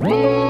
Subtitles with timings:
[0.00, 0.49] Whoa!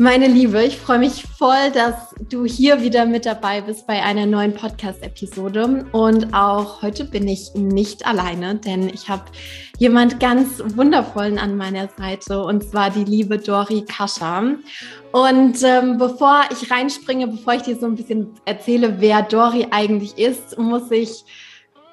[0.00, 4.26] Meine Liebe, ich freue mich voll, dass du hier wieder mit dabei bist bei einer
[4.26, 5.86] neuen Podcast-Episode.
[5.90, 9.24] Und auch heute bin ich nicht alleine, denn ich habe
[9.78, 14.54] jemand ganz wundervollen an meiner Seite und zwar die liebe Dori Kascha.
[15.10, 20.16] Und ähm, bevor ich reinspringe, bevor ich dir so ein bisschen erzähle, wer Dori eigentlich
[20.16, 21.24] ist, muss ich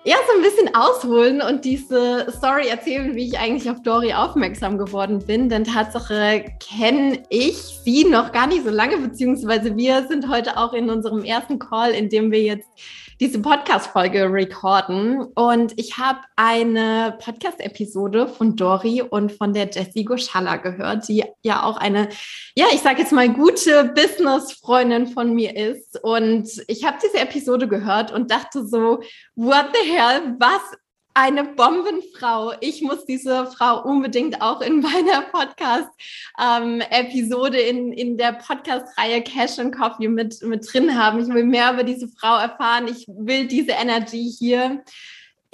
[0.07, 4.77] ja, so ein bisschen ausholen und diese Story erzählen, wie ich eigentlich auf Dory aufmerksam
[4.77, 5.49] geworden bin.
[5.49, 10.73] Denn Tatsache kenne ich sie noch gar nicht so lange, beziehungsweise wir sind heute auch
[10.73, 12.69] in unserem ersten Call, in dem wir jetzt
[13.19, 15.21] diese Podcast-Folge recorden.
[15.35, 21.63] Und ich habe eine Podcast-Episode von Dori und von der Jessie Goschalla gehört, die ja
[21.63, 22.09] auch eine,
[22.55, 26.01] ja, ich sage jetzt mal, gute Business-Freundin von mir ist.
[26.03, 29.01] Und ich habe diese Episode gehört und dachte so,
[29.35, 30.61] what the hell, was
[31.15, 32.53] eine Bombenfrau.
[32.59, 39.57] Ich muss diese Frau unbedingt auch in meiner Podcast-Episode ähm, in, in der Podcast-Reihe Cash
[39.57, 41.19] and Coffee mit, mit drin haben.
[41.19, 42.87] Ich will mehr über diese Frau erfahren.
[42.89, 44.83] Ich will diese Energie hier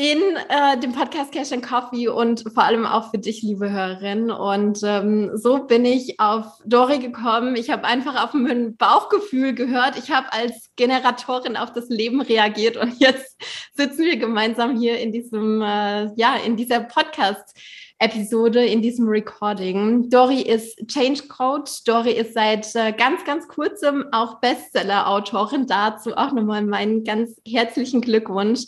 [0.01, 4.31] in äh, dem Podcast Cash and Coffee und vor allem auch für dich, liebe Hörerin.
[4.31, 7.55] Und ähm, so bin ich auf Dori gekommen.
[7.55, 9.99] Ich habe einfach auf mein Bauchgefühl gehört.
[9.99, 13.39] Ich habe als Generatorin auf das Leben reagiert und jetzt
[13.75, 17.55] sitzen wir gemeinsam hier in diesem, äh, ja, in dieser Podcast.
[17.99, 20.09] Episode in diesem Recording.
[20.09, 21.83] Dori ist Change Coach.
[21.83, 25.67] Dori ist seit äh, ganz, ganz kurzem auch Bestseller-Autorin.
[25.67, 28.61] Dazu auch nochmal meinen ganz herzlichen Glückwunsch.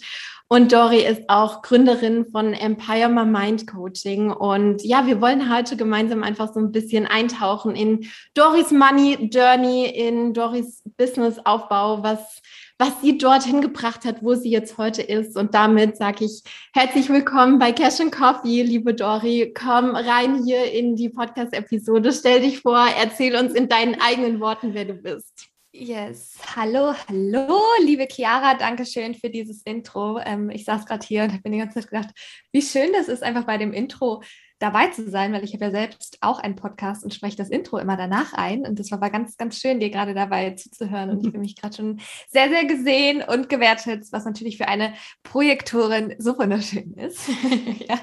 [0.53, 4.29] Und Dori ist auch Gründerin von Empire My Mind Coaching.
[4.29, 9.85] Und ja, wir wollen heute gemeinsam einfach so ein bisschen eintauchen in Doris Money Journey,
[9.85, 12.39] in Doris Business Aufbau, was
[12.77, 15.37] was sie dorthin gebracht hat, wo sie jetzt heute ist.
[15.37, 16.43] Und damit sage ich
[16.75, 19.55] herzlich willkommen bei Cash and Coffee, liebe Dori.
[19.59, 22.13] Komm rein hier in die Podcast-Episode.
[22.13, 25.52] Stell dich vor, erzähl uns in deinen eigenen Worten, wer du bist.
[25.75, 30.19] Yes, hallo, hallo, liebe Chiara, danke schön für dieses Intro.
[30.19, 32.09] Ähm, ich saß gerade hier und habe mir die ganze Zeit gedacht,
[32.51, 34.21] wie schön das ist, einfach bei dem Intro
[34.59, 37.77] dabei zu sein, weil ich habe ja selbst auch einen Podcast und spreche das Intro
[37.77, 38.65] immer danach ein.
[38.65, 41.09] Und das war, war ganz, ganz schön, dir gerade dabei zuzuhören.
[41.09, 41.99] Und ich fühle mich gerade schon
[42.29, 44.93] sehr, sehr gesehen und gewertet, was natürlich für eine
[45.23, 47.27] Projektorin so wunderschön ist.
[47.87, 47.99] ja.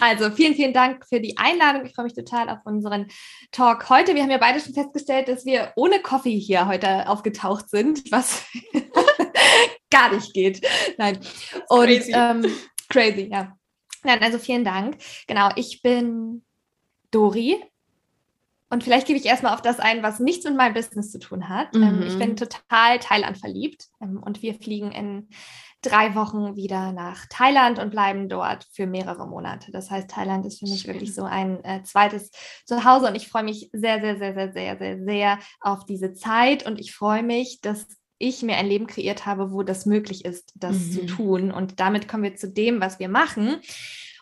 [0.00, 1.84] Also vielen, vielen Dank für die Einladung.
[1.84, 3.08] Ich freue mich total auf unseren
[3.50, 4.14] Talk heute.
[4.14, 8.44] Wir haben ja beide schon festgestellt, dass wir ohne Coffee hier heute aufgetaucht sind, was
[9.90, 10.64] gar nicht geht.
[10.96, 11.18] Nein.
[11.68, 12.12] Und crazy.
[12.14, 12.46] Ähm,
[12.88, 13.57] crazy, ja.
[14.04, 14.98] Nein, also vielen Dank.
[15.26, 16.44] Genau, ich bin
[17.10, 17.56] Dori.
[18.70, 21.48] Und vielleicht gebe ich erstmal auf das ein, was nichts mit meinem Business zu tun
[21.48, 21.74] hat.
[21.74, 22.02] Mhm.
[22.06, 25.28] ich bin total Thailand verliebt ähm, und wir fliegen in
[25.82, 29.70] drei Wochen wieder nach Thailand und bleiben dort für mehrere Monate.
[29.70, 30.94] Das heißt, Thailand ist für mich Schön.
[30.94, 32.30] wirklich so ein äh, zweites
[32.66, 36.66] Zuhause und ich freue mich sehr, sehr, sehr, sehr, sehr, sehr, sehr auf diese Zeit
[36.66, 37.86] und ich freue mich, dass
[38.18, 40.92] ich mir ein Leben kreiert habe, wo das möglich ist, das mhm.
[40.92, 41.50] zu tun.
[41.52, 43.56] Und damit kommen wir zu dem, was wir machen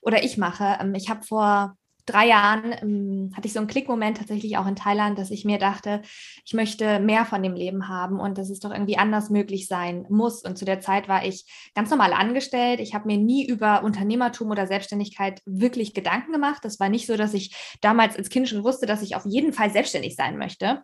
[0.03, 0.79] oder ich mache.
[0.81, 1.77] Ähm, ich habe vor
[2.07, 5.59] drei Jahren ähm, hatte ich so einen Klickmoment tatsächlich auch in Thailand, dass ich mir
[5.59, 6.03] dachte,
[6.45, 10.07] ich möchte mehr von dem Leben haben und dass es doch irgendwie anders möglich sein
[10.09, 10.43] muss.
[10.43, 12.81] Und zu der Zeit war ich ganz normal angestellt.
[12.81, 16.65] Ich habe mir nie über Unternehmertum oder Selbstständigkeit wirklich Gedanken gemacht.
[16.65, 19.53] Das war nicht so, dass ich damals als Kind schon wusste, dass ich auf jeden
[19.53, 20.83] Fall selbstständig sein möchte.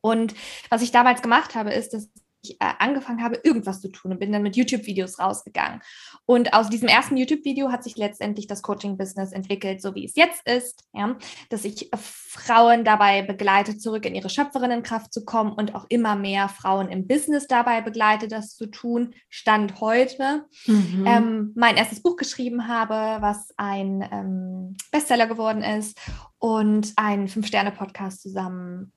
[0.00, 0.34] Und
[0.68, 2.10] was ich damals gemacht habe, ist, dass
[2.42, 5.80] ich äh, angefangen habe, irgendwas zu tun und bin dann mit YouTube-Videos rausgegangen.
[6.26, 10.46] Und aus diesem ersten YouTube-Video hat sich letztendlich das Coaching-Business entwickelt, so wie es jetzt
[10.48, 11.16] ist, ja,
[11.48, 16.48] dass ich Frauen dabei begleite, zurück in ihre Schöpferinnenkraft zu kommen und auch immer mehr
[16.48, 19.14] Frauen im Business dabei begleite, das zu tun.
[19.28, 21.04] Stand heute mhm.
[21.06, 25.98] ähm, mein erstes Buch geschrieben habe, was ein ähm, Bestseller geworden ist
[26.38, 28.92] und einen Fünf-Sterne-Podcast zusammen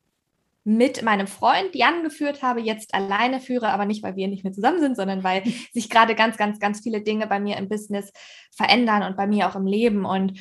[0.65, 4.54] mit meinem Freund Jan geführt habe, jetzt alleine führe, aber nicht, weil wir nicht mehr
[4.54, 5.44] zusammen sind, sondern weil
[5.74, 8.12] sich gerade ganz, ganz, ganz viele Dinge bei mir im Business
[8.56, 10.06] verändern und bei mir auch im Leben.
[10.06, 10.39] Und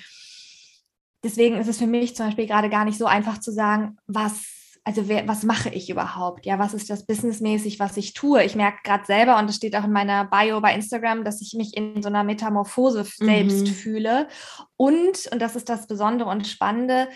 [1.25, 4.61] deswegen ist es für mich zum Beispiel gerade gar nicht so einfach zu sagen, was
[4.85, 6.45] also wer, was mache ich überhaupt?
[6.45, 8.43] Ja, was ist das businessmäßig, was ich tue?
[8.43, 11.55] Ich merke gerade selber, und das steht auch in meiner Bio bei Instagram, dass ich
[11.57, 13.73] mich in so einer Metamorphose selbst mhm.
[13.73, 14.29] fühle.
[14.77, 17.09] Und, und das ist das Besondere und Spannende,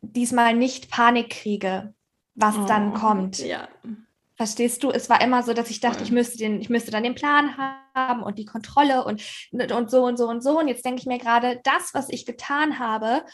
[0.00, 1.92] diesmal nicht Panik kriege,
[2.34, 3.38] was oh, dann kommt.
[3.38, 3.68] Ja.
[4.34, 4.90] Verstehst du?
[4.90, 7.56] Es war immer so, dass ich dachte, ich müsste, den, ich müsste dann den Plan
[7.94, 10.58] haben und die Kontrolle und, und so und so und so.
[10.58, 13.24] Und jetzt denke ich mir gerade, das, was ich getan habe,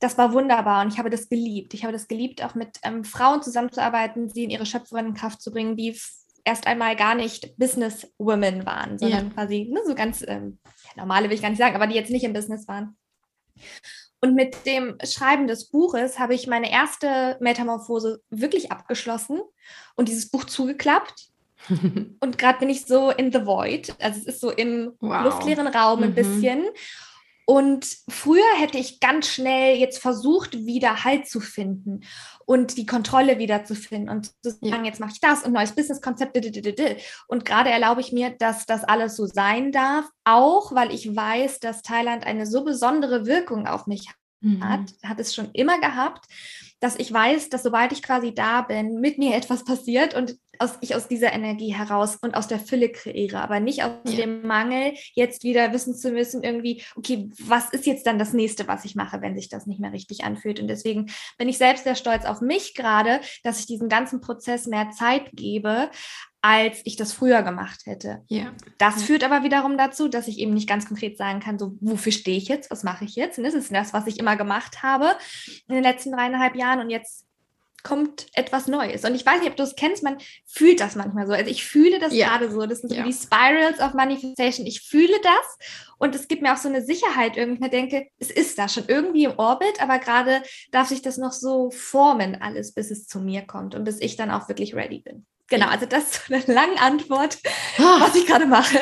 [0.00, 1.74] das war wunderbar und ich habe das geliebt.
[1.74, 5.76] Ich habe das geliebt, auch mit ähm, Frauen zusammenzuarbeiten, sie in ihre Schöpferinnenkraft zu bringen,
[5.76, 5.98] die
[6.44, 9.34] erst einmal gar nicht Businesswomen waren, sondern ja.
[9.34, 10.58] quasi ne, so ganz ähm,
[10.96, 12.96] normale will ich gar nicht sagen, aber die jetzt nicht im Business waren.
[14.20, 19.40] Und mit dem Schreiben des Buches habe ich meine erste Metamorphose wirklich abgeschlossen
[19.94, 21.28] und dieses Buch zugeklappt.
[22.20, 25.24] und gerade bin ich so in the void, also es ist so im wow.
[25.24, 26.14] luftleeren Raum ein mhm.
[26.14, 26.64] bisschen.
[27.44, 32.02] Und früher hätte ich ganz schnell jetzt versucht, wieder Halt zu finden
[32.46, 34.84] und die Kontrolle wieder zu finden und zu sagen, ja.
[34.84, 36.36] jetzt mache ich das und neues Businesskonzept.
[37.26, 41.58] Und gerade erlaube ich mir, dass das alles so sein darf, auch weil ich weiß,
[41.58, 44.08] dass Thailand eine so besondere Wirkung auf mich
[44.40, 44.66] mhm.
[44.66, 46.26] hat, hat es schon immer gehabt,
[46.80, 50.78] dass ich weiß, dass sobald ich quasi da bin, mit mir etwas passiert und aus,
[50.80, 54.16] ich aus dieser Energie heraus und aus der Fülle kreiere, aber nicht aus ja.
[54.16, 58.68] dem Mangel, jetzt wieder wissen zu müssen, irgendwie, okay, was ist jetzt dann das nächste,
[58.68, 60.60] was ich mache, wenn sich das nicht mehr richtig anfühlt.
[60.60, 61.06] Und deswegen
[61.38, 65.30] bin ich selbst sehr stolz auf mich gerade, dass ich diesem ganzen Prozess mehr Zeit
[65.32, 65.90] gebe,
[66.46, 68.22] als ich das früher gemacht hätte.
[68.28, 68.52] Ja.
[68.78, 72.12] Das führt aber wiederum dazu, dass ich eben nicht ganz konkret sagen kann, so wofür
[72.12, 73.38] stehe ich jetzt, was mache ich jetzt?
[73.38, 75.16] Und das ist das, was ich immer gemacht habe
[75.66, 77.25] in den letzten dreieinhalb Jahren und jetzt
[77.82, 79.04] kommt etwas Neues.
[79.04, 81.32] Und ich weiß nicht, ob du es kennst, man fühlt das manchmal so.
[81.32, 82.28] Also ich fühle das ja.
[82.28, 82.66] gerade so.
[82.66, 83.04] Das sind so ja.
[83.04, 84.66] die Spirals of Manifestation.
[84.66, 85.68] Ich fühle das
[85.98, 87.64] und es gibt mir auch so eine Sicherheit irgendwie.
[87.64, 90.42] Ich denke, es ist da schon irgendwie im Orbit, aber gerade
[90.72, 94.16] darf sich das noch so formen alles, bis es zu mir kommt und bis ich
[94.16, 95.24] dann auch wirklich ready bin.
[95.48, 97.38] Genau, also das ist eine lange Antwort,
[97.78, 98.00] ah.
[98.00, 98.80] was ich gerade mache.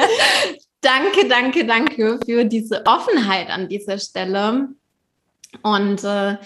[0.80, 4.68] danke, danke, danke für diese Offenheit an dieser Stelle.
[5.62, 6.36] Und äh,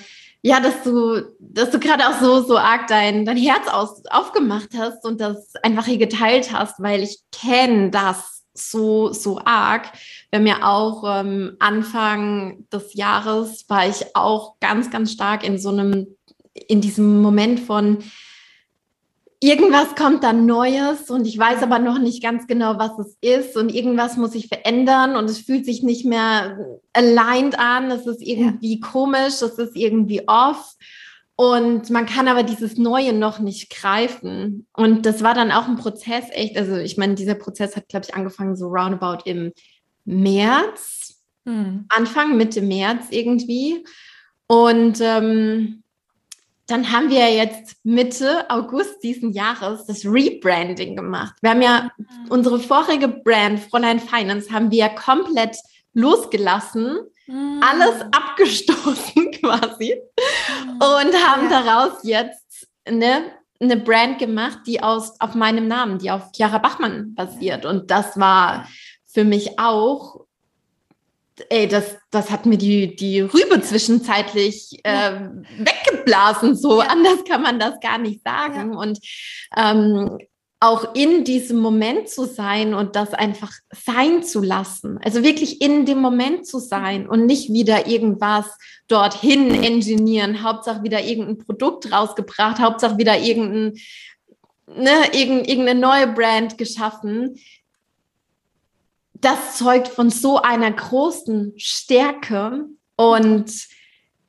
[0.43, 4.71] ja, dass du, dass du gerade auch so, so arg dein, dein Herz aus, aufgemacht
[4.77, 9.93] hast und das einfach hier geteilt hast, weil ich kenne das so, so arg.
[10.33, 15.71] Bei mir auch ähm, Anfang des Jahres war ich auch ganz, ganz stark in so
[15.71, 16.09] einem,
[16.55, 17.99] in diesem Moment von,
[19.43, 23.56] irgendwas kommt dann Neues und ich weiß aber noch nicht ganz genau, was es ist
[23.56, 28.23] und irgendwas muss sich verändern und es fühlt sich nicht mehr aligned an, es ist
[28.23, 28.87] irgendwie ja.
[28.87, 30.75] komisch, es ist irgendwie off
[31.35, 35.77] und man kann aber dieses Neue noch nicht greifen und das war dann auch ein
[35.77, 39.53] Prozess, echt, also ich meine, dieser Prozess hat, glaube ich, angefangen so roundabout im
[40.05, 41.87] März, hm.
[41.88, 43.85] Anfang, Mitte März irgendwie
[44.47, 45.81] und ähm,
[46.73, 51.35] dann haben wir jetzt Mitte August diesen Jahres das Rebranding gemacht.
[51.43, 52.07] Wir haben ja mhm.
[52.31, 55.57] unsere vorige Brand Fräulein Finance haben wir komplett
[55.93, 57.61] losgelassen, mhm.
[57.63, 60.01] alles abgestoßen quasi
[60.65, 60.73] mhm.
[60.77, 61.63] und haben ja.
[61.63, 67.15] daraus jetzt eine, eine Brand gemacht, die aus, auf meinem Namen, die auf Chiara Bachmann
[67.15, 67.67] basiert.
[67.67, 68.67] Und das war
[69.05, 70.25] für mich auch
[71.49, 75.21] ey, das, das hat mir die, die Rübe zwischenzeitlich äh,
[75.59, 76.56] weggeblasen.
[76.56, 76.89] So ja.
[76.89, 78.73] anders kann man das gar nicht sagen.
[78.73, 78.79] Ja.
[78.79, 78.99] Und
[79.56, 80.19] ähm,
[80.62, 84.99] auch in diesem Moment zu sein und das einfach sein zu lassen.
[85.03, 88.47] Also wirklich in dem Moment zu sein und nicht wieder irgendwas
[88.87, 90.45] dorthin ingenieren.
[90.45, 93.76] Hauptsache wieder irgendein Produkt rausgebracht, Hauptsache wieder irgendein,
[94.69, 97.40] ne, irgendeine neue Brand geschaffen
[99.23, 103.50] das zeugt von so einer großen Stärke und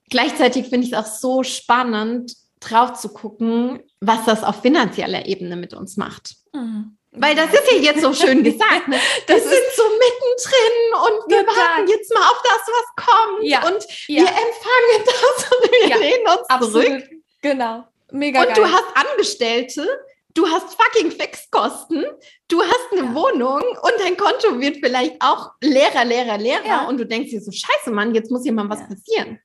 [0.10, 5.58] gleichzeitig finde ich es auch so spannend, drauf zu gucken, was das auf finanzieller Ebene
[5.58, 6.36] mit uns macht.
[6.54, 6.98] Mhm.
[7.16, 8.88] Weil das ist ja jetzt so schön gesagt.
[8.88, 8.98] Ne?
[9.28, 11.56] Das wir sind so mittendrin und wir Total.
[11.56, 13.44] warten jetzt mal auf das, was kommt.
[13.44, 13.68] Ja.
[13.68, 14.22] Und ja.
[14.22, 15.98] wir empfangen das und wir ja.
[15.98, 16.86] lehnen uns Absolut.
[16.86, 17.10] zurück.
[17.42, 17.84] Genau.
[18.12, 18.56] Mega und geil.
[18.56, 19.88] du hast Angestellte,
[20.34, 22.06] du hast fucking Fixkosten,
[22.48, 23.16] du hast eine ja.
[23.16, 26.88] Wohnung und dein Konto wird vielleicht auch leerer, leerer, leerer ja.
[26.88, 28.88] und du denkst dir so, scheiße, Mann, jetzt muss hier mal was ja.
[28.88, 29.40] passieren.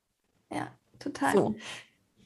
[0.50, 0.68] Ja,
[0.98, 1.32] total.
[1.32, 1.54] So.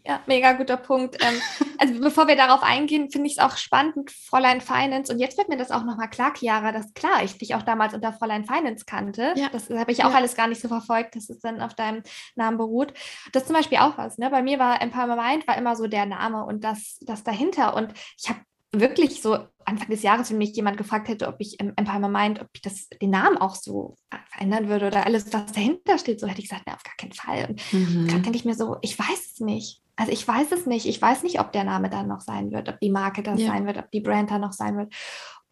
[0.04, 1.16] Ja, mega guter Punkt.
[1.20, 1.40] Ähm,
[1.78, 5.12] also bevor wir darauf eingehen, finde ich es auch spannend mit Fräulein Finance.
[5.12, 7.94] Und jetzt wird mir das auch nochmal klar, Chiara, dass klar, ich dich auch damals
[7.94, 9.32] unter Fräulein Finance kannte.
[9.36, 9.48] Ja.
[9.50, 10.16] Das habe ich auch ja.
[10.16, 12.02] alles gar nicht so verfolgt, dass es dann auf deinem
[12.34, 12.92] Namen beruht.
[13.32, 14.18] Das ist zum Beispiel auch was.
[14.18, 14.28] Ne?
[14.30, 17.76] Bei mir war Empower Mind war immer so der Name und das, das dahinter.
[17.76, 18.40] Und ich habe
[18.72, 22.40] wirklich so Anfang des Jahres, wenn mich jemand gefragt hätte, ob ich im Empire meint,
[22.40, 23.96] ob ich das, den Namen auch so
[24.30, 27.12] verändern würde oder alles, was dahinter steht, so hätte ich gesagt, ne, auf gar keinen
[27.12, 27.48] Fall.
[27.48, 28.08] Und mhm.
[28.08, 29.82] gerade denke ich mir so, ich weiß es nicht.
[29.96, 30.86] Also ich weiß es nicht.
[30.86, 33.48] Ich weiß nicht, ob der Name dann noch sein wird, ob die Marke das ja.
[33.48, 34.92] sein wird, ob die Brand da noch sein wird.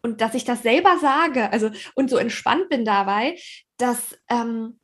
[0.01, 3.37] Und dass ich das selber sage, also und so entspannt bin dabei,
[3.77, 4.79] dass ähm,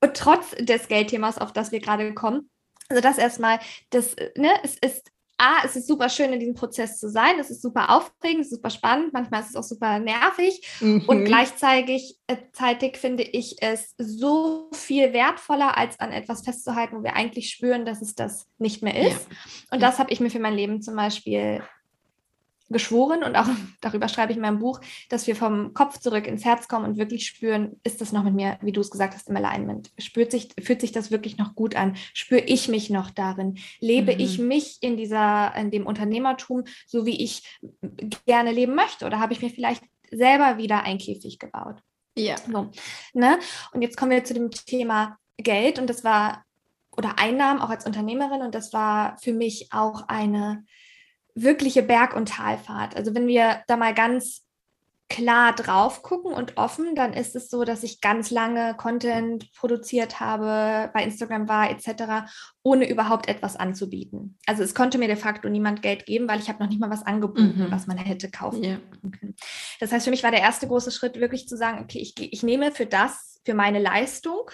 [0.00, 2.50] und trotz des Geldthemas, auf das wir gerade kommen,
[2.88, 3.58] also das erstmal,
[3.90, 7.38] das, ne, es ist A, es ist super schön, in diesem Prozess zu sein.
[7.38, 9.12] Es ist super aufregend, es ist super spannend.
[9.12, 10.66] Manchmal ist es auch super nervig.
[10.80, 11.04] Mhm.
[11.06, 17.02] Und gleichzeitig äh, zeitig finde ich es so viel wertvoller, als an etwas festzuhalten, wo
[17.02, 19.28] wir eigentlich spüren, dass es das nicht mehr ist.
[19.28, 19.36] Ja.
[19.72, 21.62] Und das habe ich mir für mein Leben zum Beispiel
[22.68, 23.46] geschworen und auch
[23.80, 26.98] darüber schreibe ich in meinem Buch, dass wir vom Kopf zurück ins Herz kommen und
[26.98, 29.90] wirklich spüren, ist das noch mit mir, wie du es gesagt hast, im Alignment?
[29.98, 31.96] Spürt sich, fühlt sich das wirklich noch gut an?
[32.14, 33.58] Spüre ich mich noch darin?
[33.80, 34.20] Lebe mhm.
[34.20, 37.58] ich mich in dieser, in dem Unternehmertum, so wie ich
[38.26, 39.06] gerne leben möchte?
[39.06, 41.76] Oder habe ich mir vielleicht selber wieder ein Käfig gebaut?
[42.16, 42.36] Ja.
[42.38, 42.70] So,
[43.12, 43.38] ne?
[43.72, 46.44] Und jetzt kommen wir zu dem Thema Geld und das war,
[46.96, 50.64] oder Einnahmen auch als Unternehmerin und das war für mich auch eine
[51.36, 52.96] wirkliche Berg- und Talfahrt.
[52.96, 54.42] Also wenn wir da mal ganz
[55.08, 60.18] klar drauf gucken und offen, dann ist es so, dass ich ganz lange Content produziert
[60.18, 62.28] habe, bei Instagram war etc.,
[62.64, 64.36] ohne überhaupt etwas anzubieten.
[64.46, 66.90] Also es konnte mir de facto niemand Geld geben, weil ich habe noch nicht mal
[66.90, 67.70] was angeboten, mhm.
[67.70, 68.78] was man hätte kaufen yeah.
[69.02, 69.36] können.
[69.78, 72.42] Das heißt, für mich war der erste große Schritt wirklich zu sagen, okay, ich, ich
[72.42, 74.50] nehme für das, für meine Leistung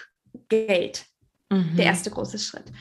[0.49, 1.05] Geld.
[1.49, 1.75] Mhm.
[1.77, 2.71] Der erste große Schritt.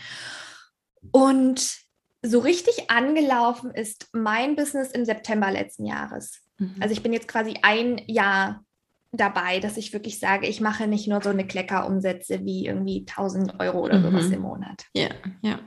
[1.11, 1.82] Und
[2.23, 6.41] so richtig angelaufen ist mein Business im September letzten Jahres.
[6.59, 6.76] Mhm.
[6.81, 8.64] Also ich bin jetzt quasi ein Jahr
[9.11, 13.61] dabei, dass ich wirklich sage, ich mache nicht nur so eine Kleckerumsätze wie irgendwie 1000
[13.61, 14.05] Euro oder mhm.
[14.05, 14.87] sowas im Monat.
[14.95, 15.11] Ja,
[15.43, 15.59] ja.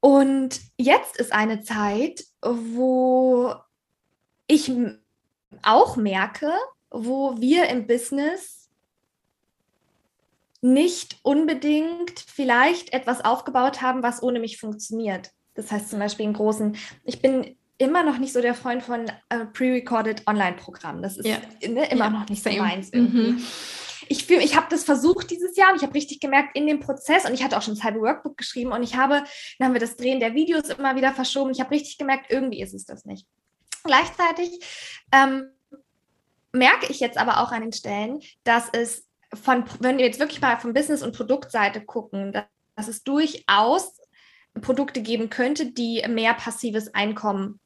[0.00, 3.54] Und jetzt ist eine Zeit, wo
[4.46, 4.70] ich
[5.62, 6.52] auch merke,
[6.90, 8.57] wo wir im Business
[10.60, 15.30] nicht unbedingt vielleicht etwas aufgebaut haben, was ohne mich funktioniert.
[15.54, 19.10] Das heißt zum Beispiel in großen, ich bin immer noch nicht so der Freund von
[19.28, 21.02] äh, pre-recorded Online-Programmen.
[21.02, 21.38] Das ist ja.
[21.68, 23.32] ne, immer ja, noch nicht so meins irgendwie.
[23.32, 23.44] Mhm.
[24.08, 27.24] Ich, ich habe das versucht dieses Jahr und ich habe richtig gemerkt in dem Prozess
[27.26, 29.22] und ich hatte auch schon ein halbe Workbook geschrieben und ich habe,
[29.58, 31.50] dann haben wir das Drehen der Videos immer wieder verschoben.
[31.50, 33.26] Ich habe richtig gemerkt, irgendwie ist es das nicht.
[33.84, 34.60] Gleichzeitig
[35.12, 35.50] ähm,
[36.52, 40.40] merke ich jetzt aber auch an den Stellen, dass es von, wenn wir jetzt wirklich
[40.40, 42.44] mal von Business- und Produktseite gucken, dass,
[42.76, 43.98] dass es durchaus
[44.60, 47.60] Produkte geben könnte, die mehr passives Einkommen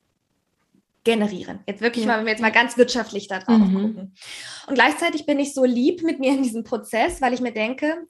[1.05, 1.61] generieren.
[1.67, 3.75] Jetzt wirklich mal, wenn wir jetzt mal ganz wirtschaftlich da drauf mhm.
[3.75, 4.15] gucken.
[4.67, 8.07] Und gleichzeitig bin ich so lieb mit mir in diesem Prozess, weil ich mir denke,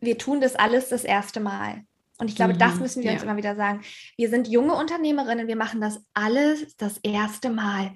[0.00, 1.84] wir tun das alles das erste Mal.
[2.18, 2.58] Und ich glaube, mhm.
[2.58, 3.14] das müssen wir ja.
[3.14, 3.82] uns immer wieder sagen.
[4.16, 7.92] Wir sind junge Unternehmerinnen, wir machen das alles das erste Mal.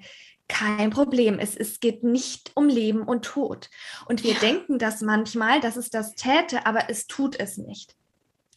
[0.49, 1.39] Kein Problem.
[1.39, 3.69] Es, es geht nicht um Leben und Tod.
[4.07, 4.39] Und wir ja.
[4.39, 7.95] denken das manchmal, dass es das täte, aber es tut es nicht.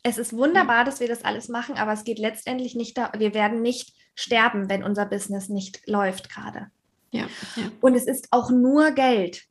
[0.03, 3.35] Es ist wunderbar, dass wir das alles machen, aber es geht letztendlich nicht da, wir
[3.35, 6.69] werden nicht sterben, wenn unser Business nicht läuft gerade.
[7.13, 7.71] Ja, ja.
[7.81, 9.45] Und es ist auch nur Geld.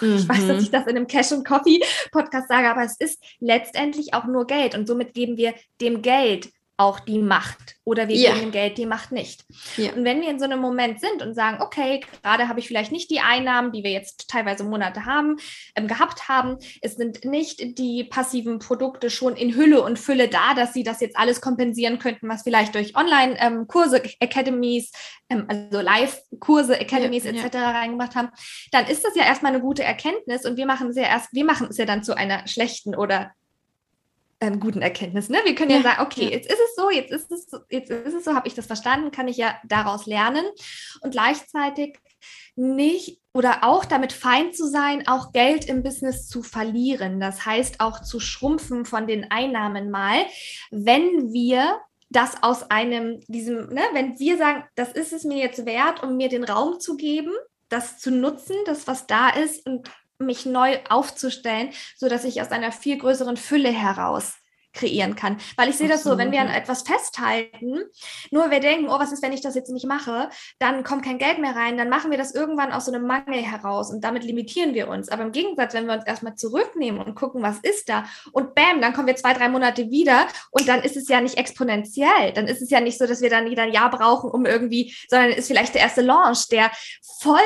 [0.00, 0.16] Mhm.
[0.16, 0.62] Ich weiß, dass mhm.
[0.62, 1.80] ich das in einem Cash and Coffee
[2.12, 6.50] Podcast sage, aber es ist letztendlich auch nur Geld und somit geben wir dem Geld
[6.78, 8.32] auch die Macht oder wir ja.
[8.32, 9.44] geben dem Geld die Macht nicht.
[9.76, 9.92] Ja.
[9.92, 12.92] Und wenn wir in so einem Moment sind und sagen, okay, gerade habe ich vielleicht
[12.92, 15.36] nicht die Einnahmen, die wir jetzt teilweise Monate haben,
[15.74, 20.52] ähm, gehabt haben, es sind nicht die passiven Produkte schon in Hülle und Fülle da,
[20.54, 24.90] dass sie das jetzt alles kompensieren könnten, was vielleicht durch Online-Kurse, ähm, Academies,
[25.30, 27.56] ähm, also Live-Kurse, Academies ja, etc.
[27.56, 28.28] reingemacht haben,
[28.72, 31.44] dann ist das ja erstmal eine gute Erkenntnis und wir machen es ja erst, wir
[31.44, 33.32] machen es ja dann zu einer schlechten oder
[34.40, 35.28] ähm, guten Erkenntnis.
[35.28, 35.38] Ne?
[35.44, 36.30] Wir können ja, ja sagen, okay, ja.
[36.30, 38.66] jetzt ist es so, jetzt ist es so, jetzt ist es so, habe ich das
[38.66, 40.44] verstanden, kann ich ja daraus lernen
[41.00, 41.98] und gleichzeitig
[42.54, 47.20] nicht oder auch damit fein zu sein, auch Geld im Business zu verlieren.
[47.20, 50.24] Das heißt auch zu schrumpfen von den Einnahmen mal,
[50.70, 55.66] wenn wir das aus einem, diesem, ne, wenn wir sagen, das ist es mir jetzt
[55.66, 57.32] wert, um mir den Raum zu geben,
[57.68, 62.50] das zu nutzen, das, was da ist und mich neu aufzustellen, so dass ich aus
[62.50, 64.34] einer viel größeren Fülle heraus
[64.76, 65.38] kreieren kann.
[65.56, 67.80] Weil ich sehe das so, wenn wir an etwas festhalten,
[68.30, 71.18] nur wir denken, oh, was ist, wenn ich das jetzt nicht mache, dann kommt kein
[71.18, 74.22] Geld mehr rein, dann machen wir das irgendwann aus so einem Mangel heraus und damit
[74.22, 75.08] limitieren wir uns.
[75.08, 78.80] Aber im Gegensatz, wenn wir uns erstmal zurücknehmen und gucken, was ist da und bam,
[78.80, 82.32] dann kommen wir zwei, drei Monate wieder und dann ist es ja nicht exponentiell.
[82.34, 84.94] Dann ist es ja nicht so, dass wir dann wieder ein Jahr brauchen, um irgendwie,
[85.08, 86.70] sondern ist vielleicht der erste Launch, der
[87.20, 87.40] voll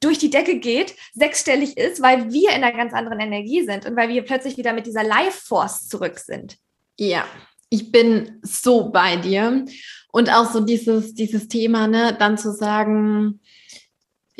[0.00, 3.96] durch die Decke geht, sechsstellig ist, weil wir in einer ganz anderen Energie sind und
[3.96, 6.56] weil wir plötzlich wieder mit dieser Life Force zurück sind.
[6.98, 7.24] Ja,
[7.70, 9.64] ich bin so bei dir.
[10.10, 13.40] Und auch so dieses, dieses Thema, ne, dann zu sagen,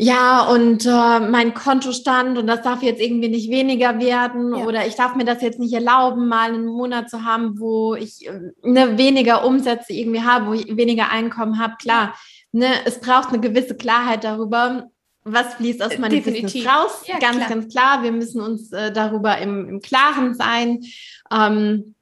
[0.00, 4.64] ja, und äh, mein Kontostand und das darf jetzt irgendwie nicht weniger werden ja.
[4.64, 8.26] oder ich darf mir das jetzt nicht erlauben, mal einen Monat zu haben, wo ich
[8.28, 11.74] äh, ne, weniger Umsätze irgendwie habe, wo ich weniger Einkommen habe.
[11.80, 12.14] Klar,
[12.52, 14.88] ne, es braucht eine gewisse Klarheit darüber,
[15.32, 16.44] was fließt aus meinem Definitiv.
[16.44, 17.02] Business raus.
[17.06, 17.48] Ja, ganz, klar.
[17.48, 18.02] ganz klar.
[18.02, 20.84] Wir müssen uns äh, darüber im, im Klaren sein.
[21.30, 21.94] Ähm,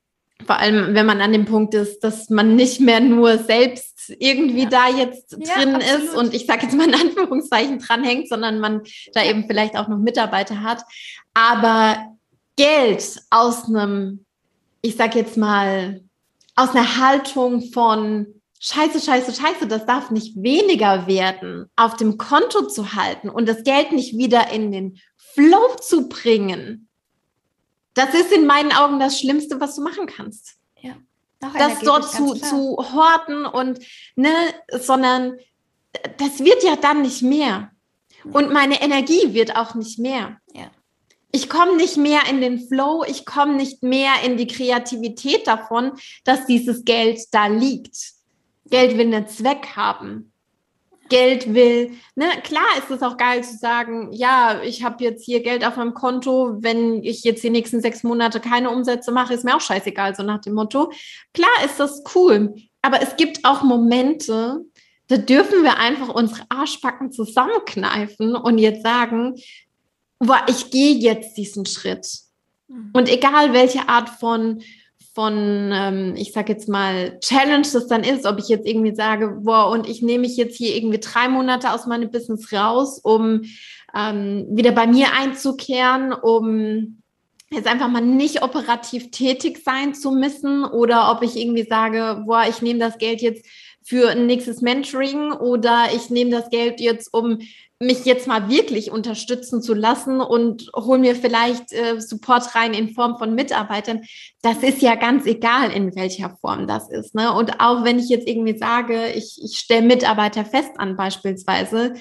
[0.44, 4.64] vor allem, wenn man an dem Punkt ist, dass man nicht mehr nur selbst irgendwie
[4.64, 4.68] ja.
[4.68, 8.82] da jetzt drin ja, ist und ich sage jetzt mal in Anführungszeichen dranhängt, sondern man
[9.14, 10.82] da eben vielleicht auch noch Mitarbeiter hat.
[11.34, 11.96] Aber
[12.56, 14.24] Geld aus einem,
[14.82, 16.02] ich sage jetzt mal,
[16.54, 22.66] aus einer Haltung von Scheiße, scheiße, scheiße, das darf nicht weniger werden, auf dem Konto
[22.66, 26.88] zu halten und das Geld nicht wieder in den Flow zu bringen,
[27.96, 30.56] das ist in meinen Augen das Schlimmste, was du machen kannst.
[30.80, 30.96] Ja.
[31.40, 33.78] Das dort zu, zu horten und,
[34.16, 34.32] ne,
[34.70, 35.38] sondern
[36.18, 37.70] das wird ja dann nicht mehr.
[38.32, 40.38] Und meine Energie wird auch nicht mehr.
[40.52, 40.70] Ja.
[41.32, 45.92] Ich komme nicht mehr in den Flow, ich komme nicht mehr in die Kreativität davon,
[46.24, 48.15] dass dieses Geld da liegt.
[48.70, 50.32] Geld will einen Zweck haben.
[51.08, 51.92] Geld will.
[52.14, 52.26] Ne?
[52.42, 55.94] Klar ist es auch geil zu sagen, ja, ich habe jetzt hier Geld auf meinem
[55.94, 60.14] Konto, wenn ich jetzt die nächsten sechs Monate keine Umsätze mache, ist mir auch scheißegal,
[60.16, 60.92] so nach dem Motto.
[61.32, 64.64] Klar ist das cool, aber es gibt auch Momente,
[65.08, 69.36] da dürfen wir einfach unsere Arschbacken zusammenkneifen und jetzt sagen,
[70.18, 72.08] boah, ich gehe jetzt diesen Schritt.
[72.68, 72.90] Mhm.
[72.92, 74.62] Und egal welche Art von
[75.16, 79.38] von, ähm, ich sag jetzt mal, Challenge das dann ist, ob ich jetzt irgendwie sage,
[79.40, 83.40] boah, und ich nehme mich jetzt hier irgendwie drei Monate aus meinem Business raus, um
[83.96, 87.02] ähm, wieder bei mir einzukehren, um
[87.50, 92.44] jetzt einfach mal nicht operativ tätig sein zu müssen oder ob ich irgendwie sage, boah,
[92.46, 93.46] ich nehme das Geld jetzt
[93.82, 97.38] für ein nächstes Mentoring oder ich nehme das Geld jetzt, um
[97.80, 102.94] mich jetzt mal wirklich unterstützen zu lassen und hol mir vielleicht äh, Support rein in
[102.94, 104.02] Form von Mitarbeitern.
[104.40, 107.14] Das ist ja ganz egal, in welcher Form das ist.
[107.14, 107.32] Ne?
[107.34, 111.94] Und auch wenn ich jetzt irgendwie sage, ich, ich stelle Mitarbeiter fest an beispielsweise,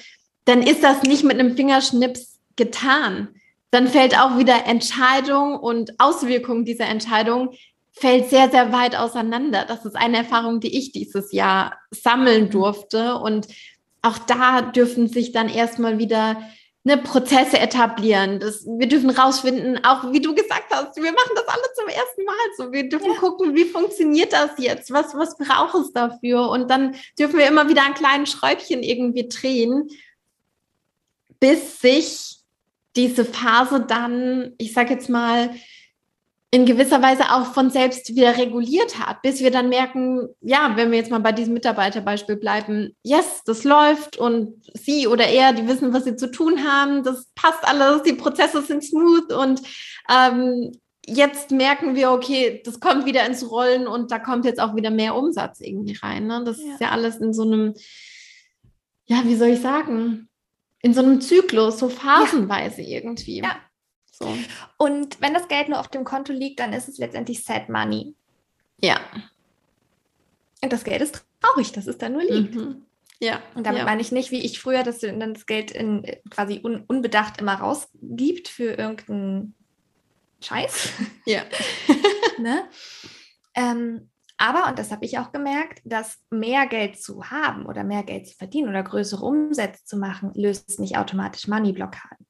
[0.46, 3.30] dann ist das nicht mit einem Fingerschnips getan.
[3.72, 7.50] Dann fällt auch wieder Entscheidung und Auswirkung dieser Entscheidung
[7.92, 9.66] fällt sehr, sehr weit auseinander.
[9.66, 13.48] Das ist eine Erfahrung, die ich dieses Jahr sammeln durfte und
[14.06, 16.38] auch da dürfen sich dann erstmal wieder
[16.84, 18.40] ne, Prozesse etablieren.
[18.40, 22.24] Das, wir dürfen rausfinden, auch wie du gesagt hast, wir machen das alle zum ersten
[22.24, 22.72] Mal so.
[22.72, 23.20] Wir dürfen ja.
[23.20, 24.92] gucken, wie funktioniert das jetzt?
[24.92, 26.50] Was, was braucht es dafür?
[26.50, 29.90] Und dann dürfen wir immer wieder ein kleines Schräubchen irgendwie drehen,
[31.40, 32.38] bis sich
[32.96, 35.50] diese Phase dann, ich sage jetzt mal,
[36.56, 40.90] in gewisser Weise auch von selbst wieder reguliert hat, bis wir dann merken, ja, wenn
[40.90, 45.68] wir jetzt mal bei diesem Mitarbeiterbeispiel bleiben, yes, das läuft und sie oder er, die
[45.68, 49.64] wissen, was sie zu tun haben, das passt alles, die Prozesse sind smooth und
[50.10, 50.72] ähm,
[51.06, 54.92] jetzt merken wir, okay, das kommt wieder ins Rollen und da kommt jetzt auch wieder
[54.92, 56.26] mehr Umsatz irgendwie rein.
[56.26, 56.42] Ne?
[56.46, 56.72] Das ja.
[56.72, 57.74] ist ja alles in so einem,
[59.08, 60.30] ja, wie soll ich sagen,
[60.82, 63.00] in so einem Zyklus, so phasenweise ja.
[63.00, 63.42] irgendwie.
[63.42, 63.58] Ja,
[64.18, 64.34] so.
[64.78, 68.16] Und wenn das Geld nur auf dem Konto liegt, dann ist es letztendlich Sad Money.
[68.82, 69.00] Ja.
[70.64, 72.56] Und das Geld ist traurig, dass es da nur liegt.
[72.56, 72.86] Mhm.
[73.20, 73.42] Ja.
[73.56, 73.86] Und damit ja.
[73.86, 77.40] meine ich nicht, wie ich früher, dass du dann das Geld in, quasi un, unbedacht
[77.40, 79.56] immer rausgibt für irgendeinen
[80.42, 80.90] Scheiß.
[81.26, 81.44] Ja.
[82.40, 82.68] ne?
[83.54, 88.04] ähm, aber, und das habe ich auch gemerkt, dass mehr Geld zu haben oder mehr
[88.04, 92.25] Geld zu verdienen oder größere Umsätze zu machen, löst nicht automatisch Money-Blockaden.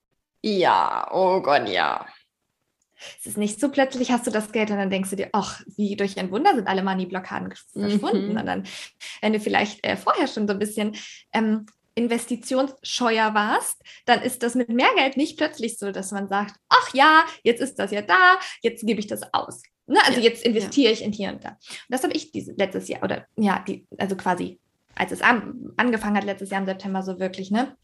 [0.47, 2.05] Ja, oh Gott, ja.
[3.19, 5.63] Es ist nicht so plötzlich hast du das Geld und dann denkst du dir, ach,
[5.75, 8.33] wie durch ein Wunder sind alle Money-Blockaden verschwunden.
[8.33, 8.37] Mhm.
[8.37, 8.63] Und dann,
[9.21, 10.95] wenn du vielleicht äh, vorher schon so ein bisschen
[11.33, 16.53] ähm, investitionsscheuer warst, dann ist das mit mehr Geld nicht plötzlich so, dass man sagt,
[16.69, 19.63] ach ja, jetzt ist das ja da, jetzt gebe ich das aus.
[19.87, 19.97] Ne?
[20.05, 20.93] Also ja, jetzt investiere ja.
[20.93, 21.49] ich in hier und da.
[21.49, 24.59] Und das habe ich dieses letztes Jahr oder ja, die, also quasi,
[24.93, 27.75] als es an, angefangen hat, letztes Jahr im September so wirklich, ne?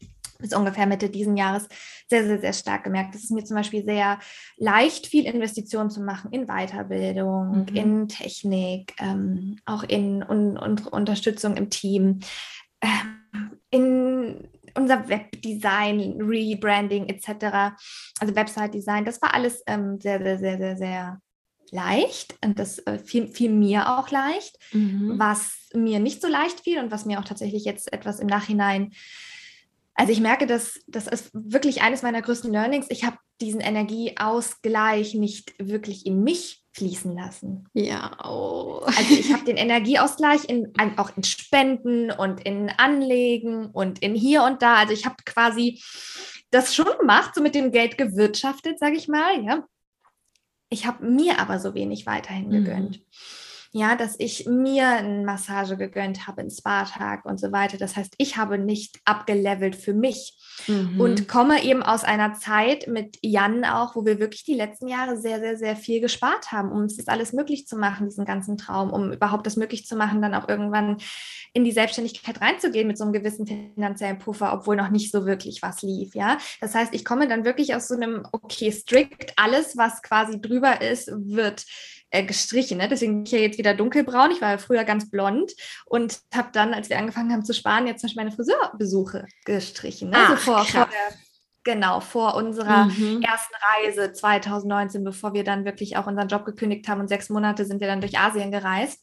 [0.42, 1.68] Bis ungefähr Mitte diesen Jahres
[2.08, 3.14] sehr, sehr, sehr stark gemerkt.
[3.14, 4.18] Es ist mir zum Beispiel sehr
[4.58, 7.76] leicht, viel Investitionen zu machen in Weiterbildung, mhm.
[7.76, 12.20] in Technik, ähm, auch in un un Unterstützung im Team,
[12.82, 17.74] ähm, in unser Webdesign, Rebranding etc.,
[18.20, 19.04] also Website-Design.
[19.04, 21.20] Das war alles ähm, sehr, sehr, sehr, sehr, sehr
[21.70, 24.58] leicht und das äh, fiel, fiel, mir auch leicht.
[24.72, 25.14] Mhm.
[25.16, 28.92] Was mir nicht so leicht fiel und was mir auch tatsächlich jetzt etwas im Nachhinein
[29.94, 32.86] also ich merke, dass das ist wirklich eines meiner größten Learnings.
[32.88, 37.68] Ich habe diesen Energieausgleich nicht wirklich in mich fließen lassen.
[37.74, 38.80] Ja, oh.
[38.86, 44.44] Also ich habe den Energieausgleich in, auch in Spenden und in Anlegen und in hier
[44.44, 44.76] und da.
[44.76, 45.82] Also ich habe quasi
[46.50, 49.44] das schon gemacht, so mit dem Geld gewirtschaftet, sage ich mal.
[49.44, 49.64] Ja.
[50.70, 52.50] Ich habe mir aber so wenig weiterhin mhm.
[52.50, 52.98] gegönnt.
[52.98, 53.41] Mhm
[53.74, 57.78] ja, dass ich mir eine Massage gegönnt habe, einen Spa-Tag und so weiter.
[57.78, 61.00] Das heißt, ich habe nicht abgelevelt für mich mhm.
[61.00, 65.16] und komme eben aus einer Zeit mit Jan auch, wo wir wirklich die letzten Jahre
[65.16, 68.58] sehr, sehr, sehr viel gespart haben, um es das alles möglich zu machen, diesen ganzen
[68.58, 70.98] Traum, um überhaupt das möglich zu machen, dann auch irgendwann
[71.54, 75.62] in die Selbstständigkeit reinzugehen mit so einem gewissen finanziellen Puffer, obwohl noch nicht so wirklich
[75.62, 76.36] was lief, ja.
[76.60, 80.82] Das heißt, ich komme dann wirklich aus so einem, okay, strikt, alles, was quasi drüber
[80.82, 81.64] ist, wird
[82.12, 82.78] äh, gestrichen.
[82.78, 82.88] Ne?
[82.88, 84.30] Deswegen bin ich ja jetzt wieder dunkelbraun.
[84.30, 85.52] Ich war ja früher ganz blond
[85.86, 90.10] und habe dann, als wir angefangen haben zu sparen, jetzt zum Beispiel meine Friseurbesuche gestrichen.
[90.10, 90.18] Ne?
[90.18, 91.16] Ach, so vor, vor der,
[91.64, 93.22] genau, vor unserer mhm.
[93.22, 97.64] ersten Reise 2019, bevor wir dann wirklich auch unseren Job gekündigt haben und sechs Monate
[97.64, 99.02] sind wir dann durch Asien gereist.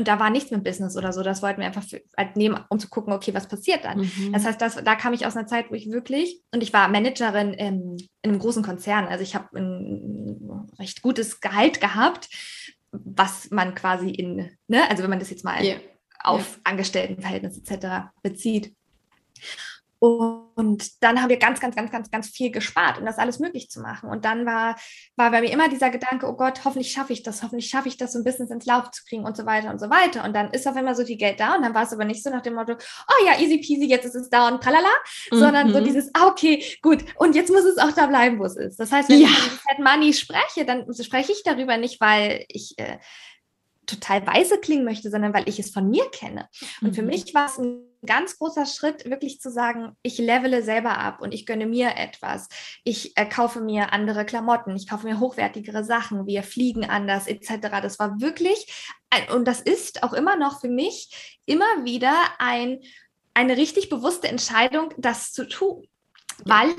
[0.00, 1.22] Und da war nichts mit Business oder so.
[1.22, 3.98] Das wollten wir einfach für, halt nehmen, um zu gucken, okay, was passiert dann.
[3.98, 4.32] Mhm.
[4.32, 6.88] Das heißt, das, da kam ich aus einer Zeit, wo ich wirklich, und ich war
[6.88, 9.08] Managerin im, in einem großen Konzern.
[9.08, 12.30] Also ich habe ein recht gutes Gehalt gehabt,
[12.92, 15.76] was man quasi in, ne, also wenn man das jetzt mal yeah.
[16.24, 16.60] auf yeah.
[16.64, 18.08] Angestelltenverhältnis etc.
[18.22, 18.74] bezieht.
[20.00, 23.68] Und dann haben wir ganz, ganz, ganz, ganz, ganz viel gespart, um das alles möglich
[23.68, 24.08] zu machen.
[24.08, 24.76] Und dann war,
[25.16, 27.98] war bei mir immer dieser Gedanke, oh Gott, hoffentlich schaffe ich das, hoffentlich schaffe ich
[27.98, 30.24] das, so ein Business ins Lauf zu kriegen und so weiter und so weiter.
[30.24, 32.22] Und dann ist auf einmal so viel Geld da und dann war es aber nicht
[32.22, 34.88] so nach dem Motto, oh ja, easy peasy, jetzt ist es da und tralala,
[35.30, 35.38] mhm.
[35.38, 35.84] sondern so mhm.
[35.84, 38.80] dieses, ah, okay, gut, und jetzt muss es auch da bleiben, wo es ist.
[38.80, 39.28] Das heißt, wenn ja.
[39.28, 42.96] ich über Set Money spreche, dann spreche ich darüber nicht, weil ich äh,
[43.90, 46.48] total weise klingen möchte, sondern weil ich es von mir kenne.
[46.80, 46.94] Und mhm.
[46.94, 51.20] für mich war es ein ganz großer Schritt, wirklich zu sagen, ich levele selber ab
[51.20, 52.48] und ich gönne mir etwas.
[52.84, 57.68] Ich äh, kaufe mir andere Klamotten, ich kaufe mir hochwertigere Sachen, wir fliegen anders etc.
[57.82, 62.80] Das war wirklich, ein, und das ist auch immer noch für mich immer wieder ein,
[63.34, 65.86] eine richtig bewusste Entscheidung, das zu tun.
[66.44, 66.74] Weil,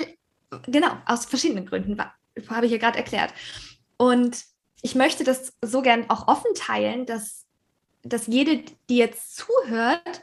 [0.66, 2.02] genau, aus verschiedenen Gründen,
[2.50, 3.34] habe ich ja gerade erklärt.
[3.98, 4.44] Und
[4.82, 7.46] ich möchte das so gern auch offen teilen, dass,
[8.04, 10.22] dass jede, die jetzt zuhört,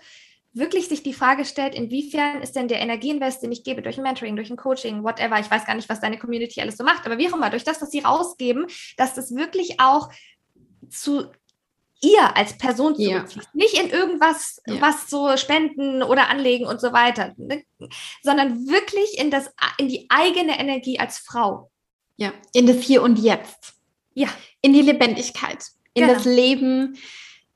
[0.53, 4.03] wirklich sich die Frage stellt, inwiefern ist denn der Energieinvest, den ich gebe, durch ein
[4.03, 7.07] Mentoring, durch ein Coaching, whatever, ich weiß gar nicht, was deine Community alles so macht,
[7.07, 8.67] aber wie auch immer, durch das, was sie rausgeben,
[8.97, 10.11] dass das wirklich auch
[10.89, 11.31] zu
[12.01, 13.49] ihr als Person zurückfließt.
[13.53, 13.53] Ja.
[13.53, 14.81] Nicht in irgendwas, ja.
[14.81, 17.65] was so Spenden oder Anlegen und so weiter, ne?
[18.23, 21.71] sondern wirklich in, das, in die eigene Energie als Frau.
[22.17, 23.78] Ja, in das Hier und Jetzt.
[24.19, 24.29] Ja.
[24.63, 26.15] In die Lebendigkeit, in genau.
[26.15, 26.99] das Leben,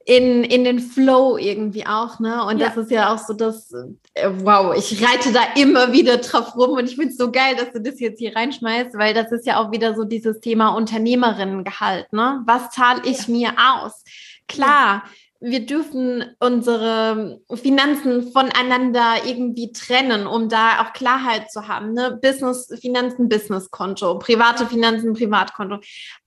[0.04, 2.44] in, in den Flow irgendwie auch, ne?
[2.44, 2.68] Und ja.
[2.68, 3.72] das ist ja auch so das,
[4.14, 7.56] äh, wow, ich reite da immer wieder drauf rum und ich finde es so geil,
[7.56, 10.68] dass du das jetzt hier reinschmeißt, weil das ist ja auch wieder so dieses Thema
[10.76, 12.42] Unternehmerinnengehalt, ne?
[12.46, 13.32] Was zahle ich ja.
[13.34, 14.04] mir aus?
[14.46, 15.10] Klar, ja.
[15.42, 22.18] Wir dürfen unsere Finanzen voneinander irgendwie trennen, um da auch Klarheit zu haben, ne?
[22.22, 25.80] Business, Finanzen, Businesskonto, private Finanzen, Privatkonto.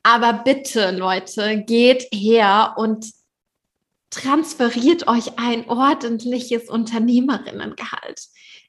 [0.04, 3.10] Aber bitte, Leute, geht her und
[4.10, 8.22] transferiert euch ein ordentliches Unternehmerinnengehalt.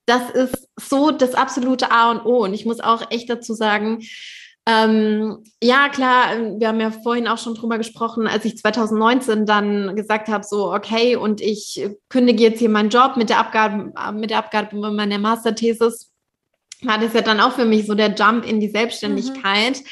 [0.07, 2.45] Das ist so das absolute A und O.
[2.45, 4.01] Und ich muss auch echt dazu sagen,
[4.69, 9.95] ähm, ja, klar, wir haben ja vorhin auch schon drüber gesprochen, als ich 2019 dann
[9.95, 14.31] gesagt habe, so, okay, und ich kündige jetzt hier meinen Job mit der Abgabe, mit
[14.31, 16.11] der Abgabe meiner Masterthesis,
[16.83, 19.79] war das ja dann auch für mich so der Jump in die Selbstständigkeit.
[19.79, 19.87] Mhm.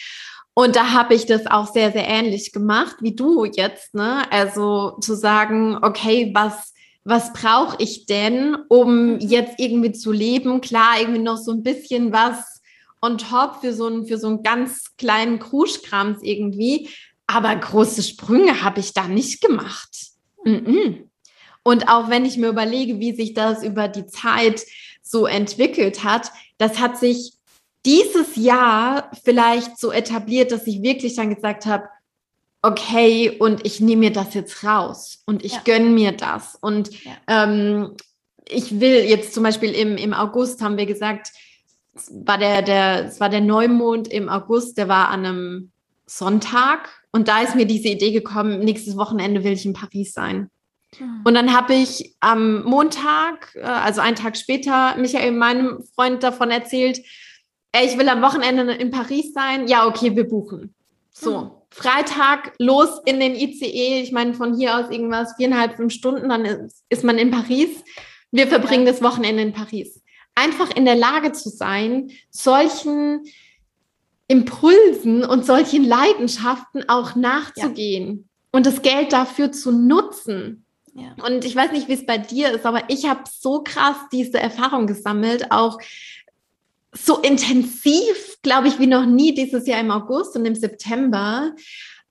[0.54, 3.94] Und da habe ich das auch sehr, sehr ähnlich gemacht wie du jetzt.
[3.94, 4.22] Ne?
[4.30, 9.18] Also zu sagen, okay, was, was brauche ich denn, um mhm.
[9.20, 10.60] jetzt irgendwie zu leben?
[10.60, 12.53] Klar, irgendwie noch so ein bisschen was
[13.04, 16.88] on top für so einen, für so einen ganz kleinen Kruschkrams irgendwie.
[17.26, 19.90] Aber große Sprünge habe ich da nicht gemacht.
[20.44, 21.10] Mhm.
[21.62, 24.62] Und auch wenn ich mir überlege, wie sich das über die Zeit
[25.02, 27.32] so entwickelt hat, das hat sich
[27.86, 31.84] dieses Jahr vielleicht so etabliert, dass ich wirklich dann gesagt habe,
[32.62, 35.62] okay, und ich nehme mir das jetzt raus und ich ja.
[35.64, 36.56] gönne mir das.
[36.60, 37.12] Und ja.
[37.28, 37.94] ähm,
[38.48, 41.28] ich will jetzt zum Beispiel im, im August haben wir gesagt,
[41.94, 45.72] es war der, der, es war der Neumond im August, der war an einem
[46.06, 46.90] Sonntag.
[47.12, 50.50] Und da ist mir diese Idee gekommen, nächstes Wochenende will ich in Paris sein.
[50.98, 51.22] Hm.
[51.24, 56.50] Und dann habe ich am Montag, äh, also einen Tag später, Michael, meinem Freund, davon
[56.50, 57.00] erzählt,
[57.82, 59.66] ich will am Wochenende in Paris sein.
[59.66, 60.74] Ja, okay, wir buchen.
[61.10, 61.50] So, mhm.
[61.70, 64.00] Freitag los in den ICE.
[64.00, 67.82] Ich meine, von hier aus irgendwas viereinhalb, fünf Stunden, dann ist, ist man in Paris.
[68.30, 70.03] Wir verbringen das Wochenende in Paris.
[70.34, 73.24] Einfach in der Lage zu sein, solchen
[74.26, 78.24] Impulsen und solchen Leidenschaften auch nachzugehen ja.
[78.52, 80.64] und das Geld dafür zu nutzen.
[80.94, 81.14] Ja.
[81.26, 84.38] Und ich weiß nicht, wie es bei dir ist, aber ich habe so krass diese
[84.38, 85.78] Erfahrung gesammelt, auch
[86.92, 91.52] so intensiv, glaube ich, wie noch nie dieses Jahr im August und im September.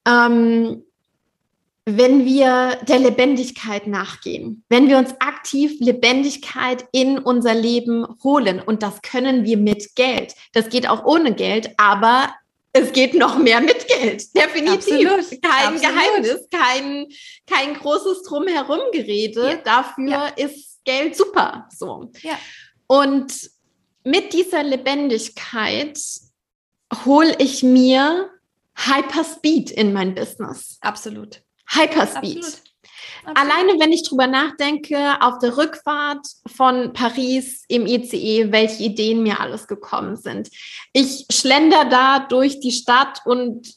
[0.06, 0.84] Ähm,
[1.86, 8.62] wenn wir der Lebendigkeit nachgehen, wenn wir uns aktiv Lebendigkeit in unser Leben holen.
[8.62, 10.34] Und das können wir mit Geld.
[10.54, 12.34] Das geht auch ohne Geld, aber
[12.72, 14.24] es geht noch mehr mit Geld.
[14.36, 15.12] Definitiv.
[15.12, 15.42] Absolut.
[15.42, 15.82] Kein Absolut.
[15.82, 17.08] Geheimnis, kein,
[17.46, 19.50] kein großes Drumherum-Gerede.
[19.50, 19.56] Ja.
[19.58, 20.28] Dafür ja.
[20.28, 21.68] ist Geld super.
[21.76, 22.12] So.
[22.22, 22.40] Ja.
[22.88, 23.52] Und
[24.06, 26.00] mit dieser Lebendigkeit
[27.06, 28.30] hole ich mir
[28.76, 30.78] Hyperspeed in mein Business.
[30.82, 31.42] Absolut.
[31.74, 32.38] Hyperspeed.
[32.38, 32.64] Absolut.
[33.26, 33.38] Absolut.
[33.38, 39.40] Alleine, wenn ich drüber nachdenke, auf der Rückfahrt von Paris im ICE, welche Ideen mir
[39.40, 40.50] alles gekommen sind.
[40.92, 43.76] Ich schlender da durch die Stadt und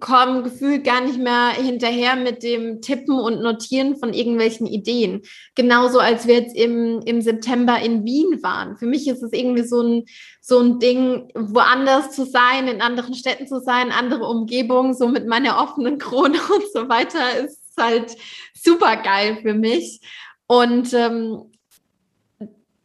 [0.00, 5.22] komme gefühlt gar nicht mehr hinterher mit dem Tippen und Notieren von irgendwelchen Ideen.
[5.54, 8.76] Genauso als wir jetzt im, im September in Wien waren.
[8.76, 10.04] Für mich ist es irgendwie so ein,
[10.40, 15.26] so ein Ding, woanders zu sein, in anderen Städten zu sein, andere Umgebungen, so mit
[15.28, 18.16] meiner offenen Krone und so weiter, ist halt
[18.54, 20.00] super geil für mich.
[20.48, 21.51] Und ähm,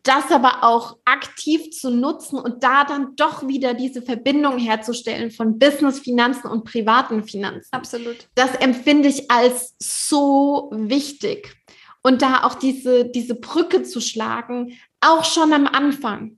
[0.08, 5.60] das aber auch aktiv zu nutzen und da dann doch wieder diese Verbindung herzustellen von
[5.60, 7.70] Business, Finanzen und privaten Finanzen.
[7.72, 8.28] Absolut.
[8.36, 11.56] Das empfinde ich als so wichtig.
[12.04, 16.38] Und da auch diese, diese Brücke zu schlagen, auch schon am Anfang.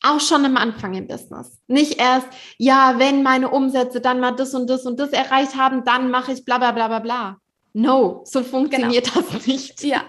[0.00, 1.58] Auch schon am Anfang im Business.
[1.66, 5.84] Nicht erst, ja, wenn meine Umsätze dann mal das und das und das erreicht haben,
[5.84, 7.36] dann mache ich bla bla bla bla bla.
[7.78, 9.24] No, so funktioniert genau.
[9.30, 9.84] das nicht.
[9.84, 10.02] Ja,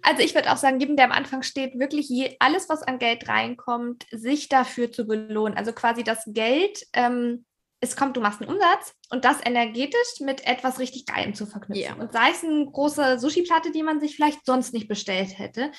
[0.00, 2.98] also ich würde auch sagen, jedem, der am Anfang steht, wirklich je, alles, was an
[2.98, 5.54] Geld reinkommt, sich dafür zu belohnen.
[5.54, 7.44] Also quasi das Geld, ähm,
[7.80, 11.84] es kommt, du machst einen Umsatz und das energetisch mit etwas richtig Geilem zu verknüpfen.
[11.84, 12.00] Yeah.
[12.00, 15.72] Und sei es eine große Sushi-Platte, die man sich vielleicht sonst nicht bestellt hätte,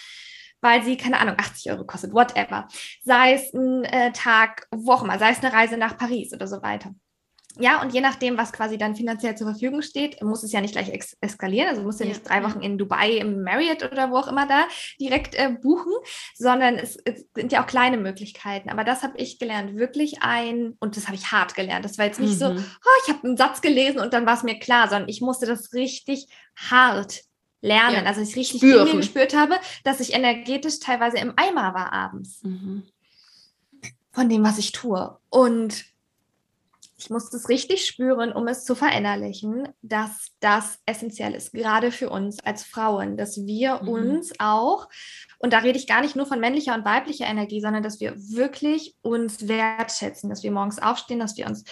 [0.61, 2.67] weil sie, keine Ahnung, 80 Euro kostet, whatever.
[3.01, 6.45] Sei es ein äh, Tag, wo auch immer, sei es eine Reise nach Paris oder
[6.45, 6.93] so weiter.
[7.59, 10.73] Ja, und je nachdem, was quasi dann finanziell zur Verfügung steht, muss es ja nicht
[10.73, 11.69] gleich ex eskalieren.
[11.69, 14.47] Also muss ja, ja nicht drei Wochen in Dubai im Marriott oder wo auch immer
[14.47, 14.67] da
[14.99, 15.91] direkt äh, buchen,
[16.35, 18.69] sondern es, es, sind ja auch kleine Möglichkeiten.
[18.69, 21.83] Aber das habe ich gelernt, wirklich ein, und das habe ich hart gelernt.
[21.83, 22.37] Das war jetzt nicht mhm.
[22.37, 25.21] so, oh, ich habe einen Satz gelesen und dann war es mir klar, sondern ich
[25.21, 27.21] musste das richtig hart
[27.61, 27.95] lernen.
[27.95, 28.03] Ja.
[28.03, 28.97] Also ich richtig Spüren.
[28.97, 32.43] gespürt habe, dass ich energetisch teilweise im Eimer war abends.
[32.43, 32.83] Mhm.
[34.11, 35.17] Von dem, was ich tue.
[35.29, 35.90] Und
[37.01, 42.09] ich muss das richtig spüren, um es zu verinnerlichen, dass das essentiell ist, gerade für
[42.11, 43.89] uns als Frauen, dass wir mhm.
[43.89, 44.87] uns auch,
[45.39, 48.15] und da rede ich gar nicht nur von männlicher und weiblicher Energie, sondern dass wir
[48.15, 51.63] wirklich uns wertschätzen, dass wir morgens aufstehen, dass wir uns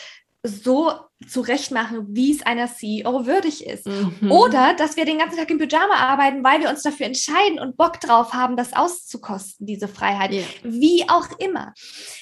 [0.43, 0.93] so
[1.27, 3.85] zurechtmachen, wie es einer CEO würdig ist.
[3.85, 4.31] Mhm.
[4.31, 7.75] Oder dass wir den ganzen Tag im Pyjama arbeiten, weil wir uns dafür entscheiden und
[7.75, 10.31] Bock drauf haben, das auszukosten, diese Freiheit.
[10.31, 10.45] Yeah.
[10.63, 11.73] Wie auch immer.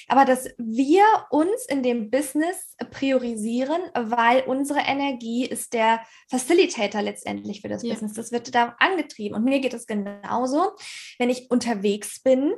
[0.08, 7.60] Aber dass wir uns in dem Business priorisieren, weil unsere Energie ist der Facilitator letztendlich
[7.60, 7.94] für das yeah.
[7.94, 8.14] Business.
[8.14, 9.36] Das wird da angetrieben.
[9.36, 10.72] Und mir geht es genauso,
[11.18, 12.52] wenn ich unterwegs bin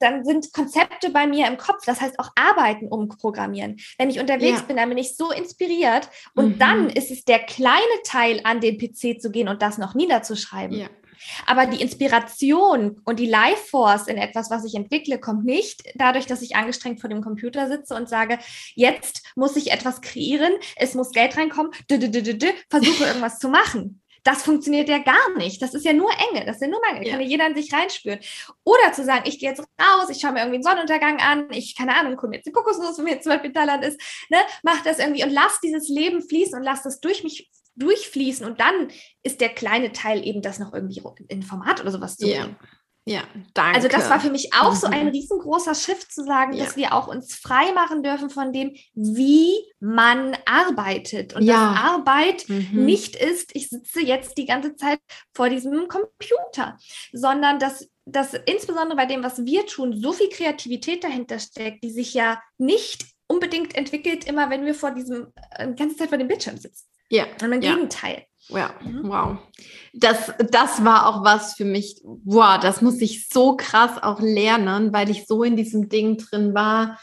[0.00, 3.78] dann sind Konzepte bei mir im Kopf, das heißt auch Arbeiten umprogrammieren.
[3.98, 4.66] Wenn ich unterwegs ja.
[4.66, 6.58] bin, dann bin ich so inspiriert und mhm.
[6.58, 10.76] dann ist es der kleine Teil, an den PC zu gehen und das noch niederzuschreiben.
[10.76, 10.88] Ja.
[11.46, 16.26] Aber die Inspiration und die Life Force in etwas, was ich entwickle, kommt nicht dadurch,
[16.26, 18.38] dass ich angestrengt vor dem Computer sitze und sage,
[18.74, 23.99] jetzt muss ich etwas kreieren, es muss Geld reinkommen, versuche irgendwas zu machen.
[24.22, 25.62] Das funktioniert ja gar nicht.
[25.62, 27.06] Das ist ja nur Enge, das ist ja nur Mangel.
[27.06, 27.12] Ja.
[27.12, 28.20] Kann ja jeder in sich reinspüren.
[28.64, 31.76] Oder zu sagen, ich gehe jetzt raus, ich schaue mir irgendwie einen Sonnenuntergang an, ich,
[31.76, 34.38] keine Ahnung, gucke mir jetzt die Kokosnuss, wenn mir jetzt zum Beispiel Thailand ist, ne,
[34.62, 38.60] mach das irgendwie und lass dieses Leben fließen und lass das durch mich durchfließen und
[38.60, 38.90] dann
[39.22, 42.50] ist der kleine Teil eben das noch irgendwie in Format oder sowas zu yeah.
[43.06, 43.22] Ja,
[43.54, 43.76] danke.
[43.76, 46.64] Also das war für mich auch so ein riesengroßer Shift zu sagen, ja.
[46.64, 51.34] dass wir auch uns frei machen dürfen von dem, wie man arbeitet.
[51.34, 51.72] Und ja.
[51.72, 52.84] dass Arbeit mhm.
[52.84, 55.00] nicht ist, ich sitze jetzt die ganze Zeit
[55.34, 56.76] vor diesem Computer,
[57.12, 61.90] sondern dass, dass insbesondere bei dem, was wir tun, so viel Kreativität dahinter steckt, die
[61.90, 66.18] sich ja nicht unbedingt entwickelt, immer wenn wir vor diesem, äh, die ganze Zeit vor
[66.18, 66.86] dem Bildschirm sitzen.
[67.08, 67.26] Ja.
[67.40, 67.74] Sondern im ja.
[67.74, 68.26] Gegenteil.
[68.52, 69.00] Ja, mhm.
[69.04, 69.38] wow.
[69.92, 74.92] Das, das war auch was für mich, wow, das muss ich so krass auch lernen,
[74.92, 76.98] weil ich so in diesem Ding drin war.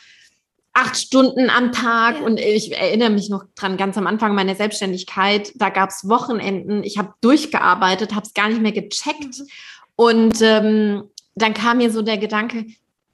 [0.73, 2.25] Acht Stunden am Tag ja.
[2.25, 6.83] und ich erinnere mich noch dran, ganz am Anfang meiner Selbstständigkeit, da gab es Wochenenden,
[6.83, 9.39] ich habe durchgearbeitet, habe es gar nicht mehr gecheckt.
[9.39, 9.47] Mhm.
[9.95, 11.03] Und ähm,
[11.35, 12.65] dann kam mir so der Gedanke,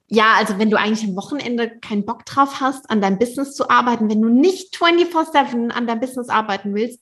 [0.08, 3.70] ja, also wenn du eigentlich am Wochenende keinen Bock drauf hast, an deinem Business zu
[3.70, 7.00] arbeiten, wenn du nicht 24-7 an deinem Business arbeiten willst,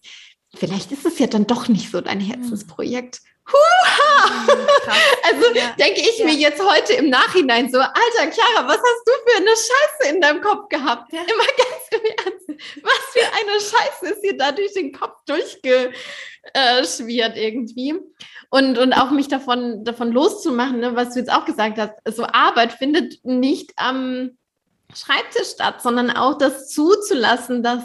[0.56, 2.28] vielleicht ist es ja dann doch nicht so dein hm.
[2.28, 3.22] Herzensprojekt.
[3.52, 4.48] Huha!
[5.24, 5.74] also ja.
[5.80, 6.26] denke ich ja.
[6.26, 10.22] mir jetzt heute im Nachhinein so, alter Chiara, was hast du für eine Scheiße in
[10.22, 11.12] deinem Kopf gehabt?
[11.12, 11.22] Ja.
[11.22, 12.48] Immer ganz im Ernst.
[12.84, 17.96] Was für eine Scheiße ist hier da durch den Kopf durchgeschwirrt irgendwie.
[18.50, 22.26] Und, und auch mich davon, davon loszumachen, ne, was du jetzt auch gesagt hast, so
[22.26, 24.38] Arbeit findet nicht am
[24.94, 27.82] Schreibtisch statt, sondern auch das zuzulassen, dass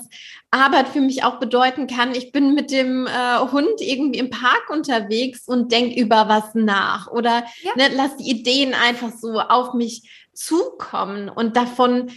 [0.51, 4.71] Arbeit für mich auch bedeuten kann, ich bin mit dem äh, Hund irgendwie im Park
[4.71, 7.73] unterwegs und denke über was nach oder ja.
[7.77, 12.11] ne, lass die Ideen einfach so auf mich zukommen und davon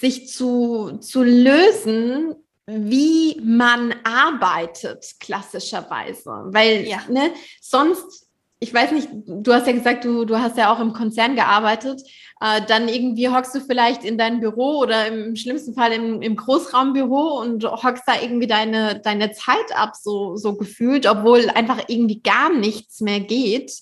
[0.00, 2.34] sich zu, zu lösen,
[2.66, 6.30] wie man arbeitet, klassischerweise.
[6.46, 7.02] Weil ja.
[7.08, 8.23] ne, sonst,
[8.60, 12.00] ich weiß nicht, du hast ja gesagt, du, du hast ja auch im Konzern gearbeitet
[12.44, 16.36] äh, dann irgendwie hockst du vielleicht in dein Büro oder im schlimmsten Fall im, im
[16.36, 22.20] Großraumbüro und hockst da irgendwie deine, deine Zeit ab, so, so gefühlt, obwohl einfach irgendwie
[22.20, 23.72] gar nichts mehr geht.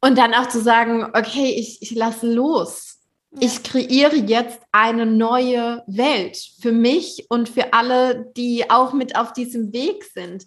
[0.00, 2.98] Und dann auch zu sagen, okay, ich, ich lasse los.
[3.32, 3.38] Ja.
[3.42, 9.32] Ich kreiere jetzt eine neue Welt für mich und für alle, die auch mit auf
[9.32, 10.44] diesem Weg sind.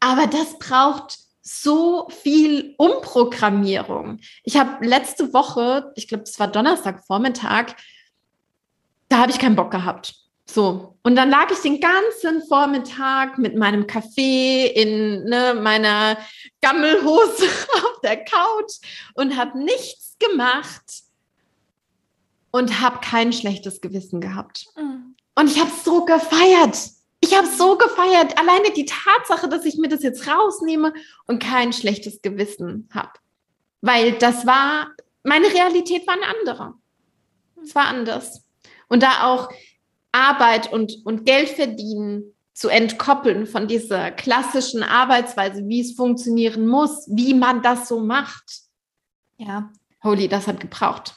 [0.00, 4.18] Aber das braucht so viel Umprogrammierung.
[4.42, 7.76] Ich habe letzte Woche, ich glaube, es war Donnerstagvormittag,
[9.08, 10.14] da habe ich keinen Bock gehabt.
[10.44, 10.98] So.
[11.04, 16.18] Und dann lag ich den ganzen Vormittag mit meinem Kaffee in ne, meiner
[16.60, 18.80] Gammelhose auf der Couch
[19.14, 21.04] und habe nichts gemacht
[22.50, 24.66] und habe kein schlechtes Gewissen gehabt.
[24.76, 25.14] Mhm.
[25.36, 26.95] Und ich habe so gefeiert
[27.26, 30.92] ich habe so gefeiert, alleine die Tatsache, dass ich mir das jetzt rausnehme
[31.26, 33.12] und kein schlechtes Gewissen habe.
[33.80, 34.88] Weil das war,
[35.22, 36.74] meine Realität war eine andere.
[37.62, 38.44] Es war anders.
[38.88, 39.50] Und da auch
[40.12, 47.06] Arbeit und, und Geld verdienen zu entkoppeln von dieser klassischen Arbeitsweise, wie es funktionieren muss,
[47.08, 48.60] wie man das so macht.
[49.36, 49.70] Ja.
[50.02, 51.14] Holy, das hat gebraucht.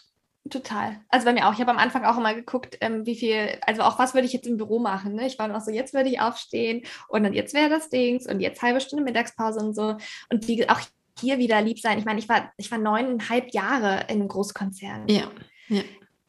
[0.50, 1.00] Total.
[1.10, 1.54] Also bei mir auch.
[1.54, 4.34] Ich habe am Anfang auch immer geguckt, ähm, wie viel, also auch was würde ich
[4.34, 5.14] jetzt im Büro machen.
[5.14, 5.28] Ne?
[5.28, 8.40] Ich war noch so, jetzt würde ich aufstehen und dann jetzt wäre das Dings und
[8.40, 9.98] jetzt halbe Stunde Mittagspause und so.
[10.30, 10.80] Und wie auch
[11.20, 12.00] hier wieder lieb sein.
[12.00, 15.08] Ich meine, ich war, ich war neuneinhalb Jahre in einem Großkonzern.
[15.08, 15.30] Ja.
[15.68, 15.82] ja.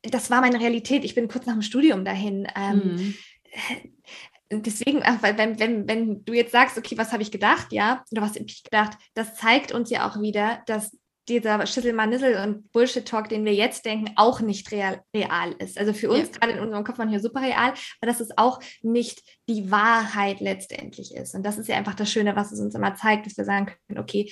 [0.02, 1.04] Das war meine Realität.
[1.04, 2.46] Ich bin kurz nach dem Studium dahin.
[2.56, 3.14] Ähm, mhm.
[4.52, 8.34] Deswegen, wenn, wenn, wenn du jetzt sagst, okay, was habe ich gedacht, ja, oder was
[8.34, 10.98] habe ich gedacht, das zeigt uns ja auch wieder, dass
[11.30, 15.78] dieser Schisselmanissel und Bullshit-Talk, den wir jetzt denken, auch nicht real, real ist.
[15.78, 16.38] Also für uns, ja.
[16.38, 20.40] gerade in unserem Kopf, man hier super real, aber dass es auch nicht die Wahrheit
[20.40, 21.34] letztendlich ist.
[21.34, 23.70] Und das ist ja einfach das Schöne, was es uns immer zeigt, dass wir sagen
[23.86, 24.30] können, okay,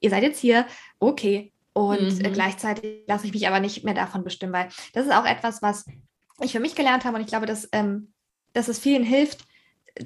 [0.00, 0.66] ihr seid jetzt hier,
[0.98, 1.52] okay.
[1.72, 2.32] Und mhm.
[2.32, 5.84] gleichzeitig lasse ich mich aber nicht mehr davon bestimmen, weil das ist auch etwas, was
[6.40, 8.12] ich für mich gelernt habe und ich glaube, dass, ähm,
[8.54, 9.44] dass es vielen hilft,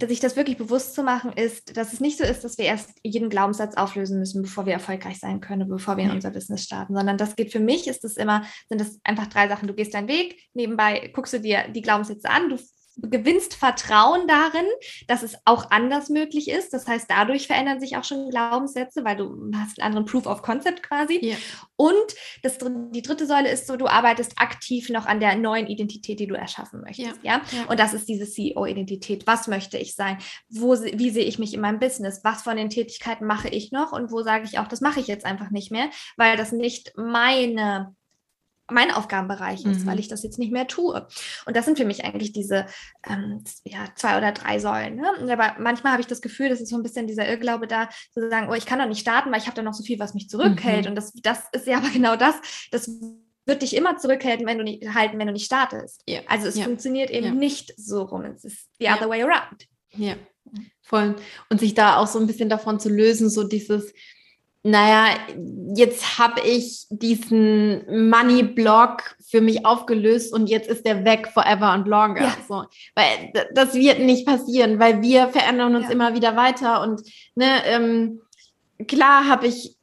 [0.06, 2.90] sich das wirklich bewusst zu machen, ist, dass es nicht so ist, dass wir erst
[3.02, 6.94] jeden Glaubenssatz auflösen müssen, bevor wir erfolgreich sein können, bevor wir in unser Business starten,
[6.94, 9.66] sondern das geht für mich, ist es immer, sind das einfach drei Sachen.
[9.68, 12.58] Du gehst deinen Weg, nebenbei guckst du dir die Glaubenssätze an, du
[13.02, 14.66] gewinnst Vertrauen darin,
[15.06, 16.72] dass es auch anders möglich ist.
[16.72, 20.42] Das heißt, dadurch verändern sich auch schon Glaubenssätze, weil du hast einen anderen Proof of
[20.42, 21.18] Concept quasi.
[21.22, 21.36] Ja.
[21.76, 21.94] Und
[22.42, 22.58] das,
[22.92, 26.34] die dritte Säule ist so, du arbeitest aktiv noch an der neuen Identität, die du
[26.34, 27.22] erschaffen möchtest.
[27.22, 27.40] Ja.
[27.52, 27.64] ja?
[27.68, 29.26] Und das ist diese CEO-Identität.
[29.26, 30.18] Was möchte ich sein?
[30.48, 32.20] Wo, wie sehe ich mich in meinem Business?
[32.24, 33.92] Was von den Tätigkeiten mache ich noch?
[33.92, 36.92] Und wo sage ich auch, das mache ich jetzt einfach nicht mehr, weil das nicht
[36.96, 37.94] meine
[38.72, 39.86] mein Aufgabenbereich ist, mhm.
[39.86, 41.06] weil ich das jetzt nicht mehr tue.
[41.46, 42.66] Und das sind für mich eigentlich diese
[43.08, 44.96] ähm, ja, zwei oder drei Säulen.
[44.96, 45.32] Ne?
[45.32, 48.28] Aber manchmal habe ich das Gefühl, das ist so ein bisschen dieser Irrglaube da, zu
[48.28, 50.14] sagen, oh, ich kann doch nicht starten, weil ich habe da noch so viel, was
[50.14, 50.84] mich zurückhält.
[50.84, 50.90] Mhm.
[50.90, 52.36] Und das, das ist ja aber genau das,
[52.70, 52.90] das
[53.46, 56.02] wird dich immer zurückhalten, wenn du nicht halten, wenn du nicht startest.
[56.06, 56.20] Ja.
[56.28, 56.64] Also es ja.
[56.64, 57.32] funktioniert eben ja.
[57.32, 58.24] nicht so rum.
[58.24, 59.66] Es ist the other way around.
[59.92, 60.14] Ja,
[60.82, 61.16] voll.
[61.48, 63.92] Und sich da auch so ein bisschen davon zu lösen, so dieses,
[64.62, 65.16] naja,
[65.74, 71.88] jetzt habe ich diesen Money-Block für mich aufgelöst und jetzt ist der weg forever and
[71.88, 72.22] longer.
[72.22, 72.36] Ja.
[72.46, 72.64] So.
[72.94, 75.92] Weil das wird nicht passieren, weil wir verändern uns ja.
[75.92, 76.82] immer wieder weiter.
[76.82, 77.00] Und
[77.36, 78.20] ne, ähm,
[78.86, 79.76] klar habe ich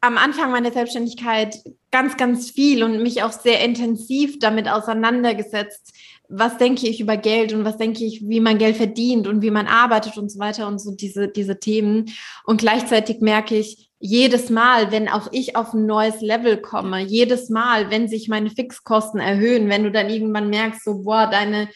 [0.00, 1.58] am Anfang meiner Selbstständigkeit
[1.90, 5.92] ganz, ganz viel und mich auch sehr intensiv damit auseinandergesetzt.
[6.28, 9.50] Was denke ich über Geld und was denke ich, wie man Geld verdient und wie
[9.50, 12.10] man arbeitet und so weiter und so diese, diese Themen.
[12.46, 17.50] Und gleichzeitig merke ich, jedes Mal, wenn auch ich auf ein neues Level komme, jedes
[17.50, 21.68] Mal, wenn sich meine Fixkosten erhöhen, wenn du dann irgendwann merkst, so, boah, deine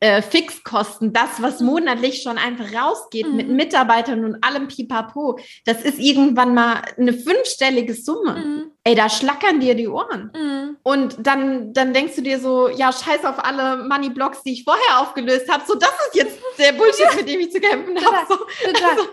[0.00, 1.68] äh, Fixkosten, das, was mhm.
[1.68, 3.36] monatlich schon einfach rausgeht mhm.
[3.36, 8.34] mit Mitarbeitern und allem Pipapo, das ist irgendwann mal eine fünfstellige Summe.
[8.36, 8.72] Mhm.
[8.84, 10.30] Ey, da schlackern dir die Ohren.
[10.36, 10.76] Mhm.
[10.82, 15.00] Und dann, dann denkst du dir so, ja, scheiß auf alle Money-Blocks, die ich vorher
[15.00, 15.64] aufgelöst habe.
[15.66, 18.26] So, das ist jetzt der Bullshit, mit dem ich zu kämpfen habe.
[18.28, 19.08] So, also,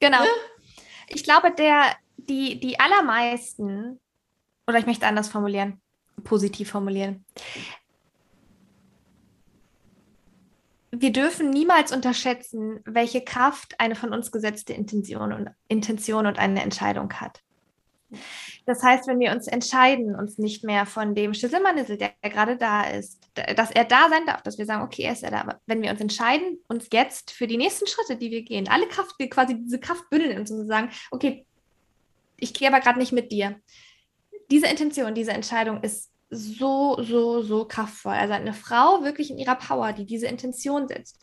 [0.00, 0.24] genau.
[0.24, 0.30] Ja.
[1.08, 4.00] Ich glaube, der, die, die allermeisten,
[4.66, 5.80] oder ich möchte anders formulieren,
[6.24, 7.24] positiv formulieren,
[10.90, 16.62] wir dürfen niemals unterschätzen, welche Kraft eine von uns gesetzte Intention und, Intention und eine
[16.62, 17.42] Entscheidung hat.
[18.66, 22.82] Das heißt, wenn wir uns entscheiden, uns nicht mehr von dem Schlüsselmanissel, der gerade da
[22.82, 25.60] ist, dass er da sein darf, dass wir sagen, okay, er ist er da, aber
[25.66, 29.14] wenn wir uns entscheiden, uns jetzt für die nächsten Schritte, die wir gehen, alle Kraft,
[29.18, 31.46] wir quasi diese Kraft bündeln in uns und sagen, okay,
[32.36, 33.60] ich gehe aber gerade nicht mit dir.
[34.50, 38.14] Diese Intention, diese Entscheidung ist so, so, so kraftvoll.
[38.14, 41.20] Also eine Frau wirklich in ihrer Power, die diese Intention setzt,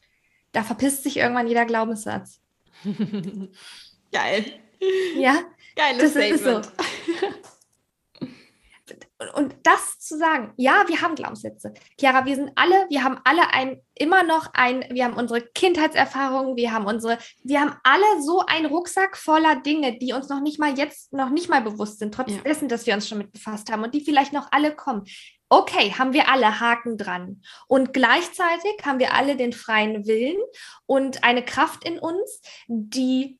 [0.54, 2.39] da verpisst sich irgendwann jeder Glaubenssatz.
[4.14, 4.46] Geil.
[5.18, 5.44] Ja,
[5.76, 6.65] Geiles das Statement.
[6.65, 6.71] Ist
[7.24, 7.28] so.
[9.36, 11.74] Und das zu sagen, ja, wir haben Glaubenssätze.
[11.99, 16.55] Chiara, wir sind alle, wir haben alle ein, immer noch ein, wir haben unsere Kindheitserfahrungen,
[16.55, 20.59] wir haben unsere, wir haben alle so einen Rucksack voller Dinge, die uns noch nicht
[20.59, 22.41] mal jetzt, noch nicht mal bewusst sind, trotz ja.
[22.41, 25.03] dessen, dass wir uns schon mit befasst haben und die vielleicht noch alle kommen.
[25.49, 27.41] Okay, haben wir alle Haken dran.
[27.67, 30.41] Und gleichzeitig haben wir alle den freien Willen
[30.88, 33.39] und eine Kraft in uns, die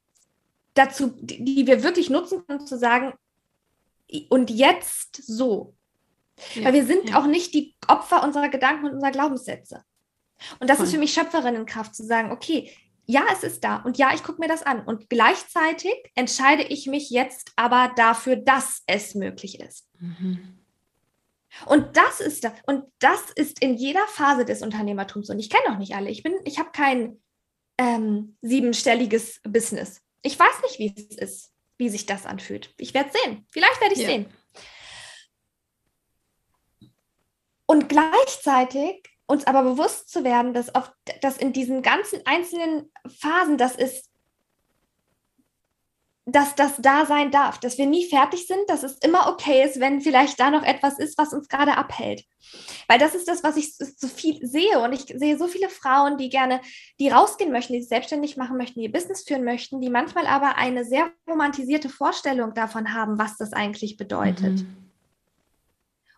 [0.74, 3.14] dazu, die wir wirklich nutzen können, zu sagen,
[4.30, 5.76] und jetzt so.
[6.56, 7.20] Ja, Weil wir sind ja.
[7.20, 9.84] auch nicht die Opfer unserer Gedanken und unserer Glaubenssätze.
[10.60, 10.86] Und das Voll.
[10.86, 12.72] ist für mich Schöpferinnenkraft zu sagen, okay,
[13.06, 14.84] ja, es ist da und ja, ich gucke mir das an.
[14.86, 19.90] Und gleichzeitig entscheide ich mich jetzt aber dafür, dass es möglich ist.
[20.00, 20.60] Mhm.
[21.68, 25.30] Und das ist das, und das ist in jeder Phase des Unternehmertums.
[25.30, 26.10] Und ich kenne auch nicht alle.
[26.10, 27.22] Ich bin, ich habe kein
[27.78, 30.02] ähm, siebenstelliges Business.
[30.24, 32.74] Ich weiß nicht, wie es ist wie sich das anfühlt.
[32.78, 33.46] Ich werde sehen.
[33.52, 34.08] Vielleicht werde ich ja.
[34.08, 34.34] sehen.
[37.66, 43.58] Und gleichzeitig uns aber bewusst zu werden, dass, auf, dass in diesen ganzen einzelnen Phasen,
[43.58, 44.10] das ist
[46.26, 49.82] dass das da sein darf, dass wir nie fertig sind, dass es immer okay ist,
[49.82, 52.24] wenn vielleicht da noch etwas ist, was uns gerade abhält.
[52.88, 54.80] Weil das ist das, was ich so viel sehe.
[54.80, 56.62] Und ich sehe so viele Frauen, die gerne,
[57.00, 60.26] die rausgehen möchten, die sich selbstständig machen möchten, die ihr Business führen möchten, die manchmal
[60.26, 64.62] aber eine sehr romantisierte Vorstellung davon haben, was das eigentlich bedeutet.
[64.62, 64.78] Mhm.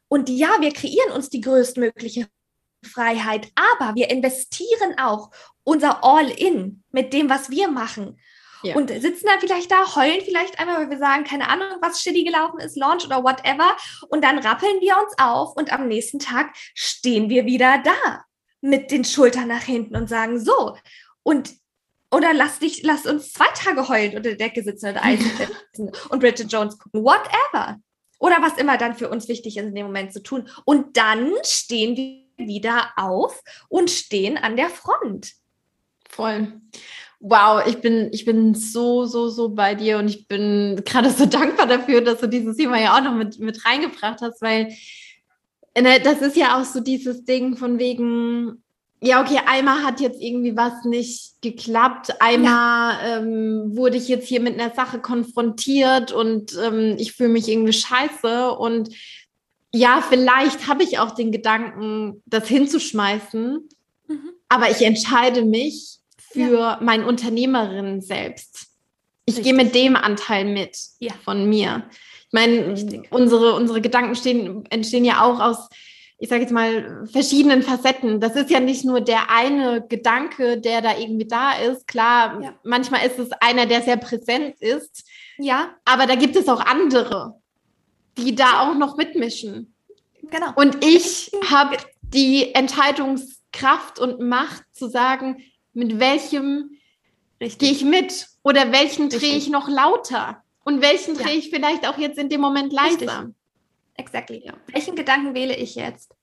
[0.07, 2.27] Und ja, wir kreieren uns die größtmögliche
[2.83, 5.31] Freiheit, aber wir investieren auch
[5.63, 8.19] unser All-in mit dem, was wir machen
[8.65, 8.75] ja.
[8.75, 12.23] und sitzen dann vielleicht da, heulen vielleicht einmal, weil wir sagen, keine Ahnung, was shitty
[12.23, 13.75] gelaufen ist, Launch oder whatever.
[14.09, 18.25] Und dann rappeln wir uns auf und am nächsten Tag stehen wir wieder da
[18.61, 20.75] mit den Schultern nach hinten und sagen, so.
[21.23, 21.53] Und
[22.11, 25.91] oder lass dich, lass uns zwei Tage heulend unter der Decke sitzen oder Eis sitzen
[26.09, 27.03] und Bridget Jones gucken.
[27.03, 27.77] Whatever.
[28.19, 30.49] Oder was immer dann für uns wichtig ist in dem Moment zu tun.
[30.63, 35.33] Und dann stehen wir wieder auf und stehen an der Front.
[36.09, 36.61] Voll.
[37.27, 41.25] Wow, ich bin, ich bin so, so, so bei dir und ich bin gerade so
[41.25, 44.75] dankbar dafür, dass du dieses Thema ja auch noch mit, mit reingebracht hast, weil
[45.75, 48.61] ne, das ist ja auch so dieses Ding von wegen,
[49.01, 53.17] ja, okay, einmal hat jetzt irgendwie was nicht geklappt, einmal ja.
[53.17, 57.73] ähm, wurde ich jetzt hier mit einer Sache konfrontiert und ähm, ich fühle mich irgendwie
[57.73, 58.89] scheiße und
[59.73, 63.67] ja, vielleicht habe ich auch den Gedanken, das hinzuschmeißen,
[64.07, 64.29] mhm.
[64.47, 65.99] aber ich entscheide mich,
[66.35, 66.79] für ja.
[66.81, 68.67] mein Unternehmerin selbst.
[69.25, 71.13] Ich gehe mit dem Anteil mit ja.
[71.23, 71.83] von mir.
[72.27, 75.69] Ich meine, unsere, unsere Gedanken stehen, entstehen ja auch aus,
[76.17, 78.19] ich sage jetzt mal, verschiedenen Facetten.
[78.19, 81.87] Das ist ja nicht nur der eine Gedanke, der da irgendwie da ist.
[81.87, 82.53] Klar, ja.
[82.63, 85.05] manchmal ist es einer, der sehr präsent ist.
[85.37, 85.73] Ja.
[85.85, 87.39] Aber da gibt es auch andere,
[88.17, 89.73] die da auch noch mitmischen.
[90.29, 90.51] Genau.
[90.55, 95.37] Und ich habe die Entscheidungskraft und Macht zu sagen,
[95.75, 96.77] mit welchem
[97.39, 101.23] gehe ich mit oder welchen drehe ich noch lauter und welchen ja.
[101.23, 103.31] drehe ich vielleicht auch jetzt in dem Moment leiser.
[103.95, 104.43] Exactly.
[104.45, 104.53] Ja.
[104.67, 106.15] Welchen Gedanken wähle ich jetzt?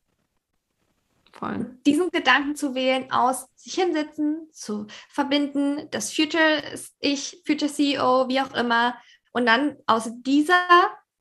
[1.33, 1.79] Voll.
[1.87, 6.63] Diesen Gedanken zu wählen aus sich hinsetzen, zu verbinden, das Future
[7.01, 8.95] Ich, Future CEO, wie auch immer,
[9.33, 10.67] und dann aus dieser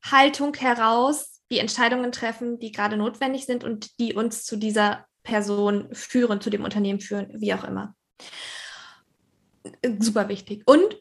[0.02, 5.88] Haltung heraus die Entscheidungen treffen, die gerade notwendig sind und die uns zu dieser Person
[5.94, 7.94] führen, zu dem Unternehmen führen, wie auch immer.
[9.98, 10.62] Super wichtig.
[10.66, 10.96] Und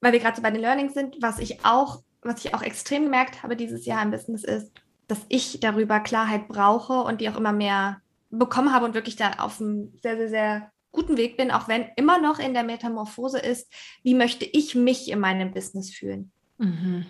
[0.00, 3.04] weil wir gerade so bei den Learnings sind, was ich auch, was ich auch extrem
[3.04, 4.72] gemerkt habe dieses Jahr im Business ist,
[5.08, 9.32] dass ich darüber Klarheit brauche und die auch immer mehr bekommen habe und wirklich da
[9.38, 13.38] auf einem sehr, sehr, sehr guten Weg bin, auch wenn immer noch in der Metamorphose
[13.38, 13.72] ist,
[14.02, 16.32] wie möchte ich mich in meinem Business fühlen?
[16.58, 17.06] Mhm.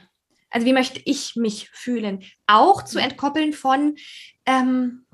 [0.51, 2.25] Also wie möchte ich mich fühlen?
[2.47, 3.97] Auch zu entkoppeln von,
[4.45, 5.06] ähm,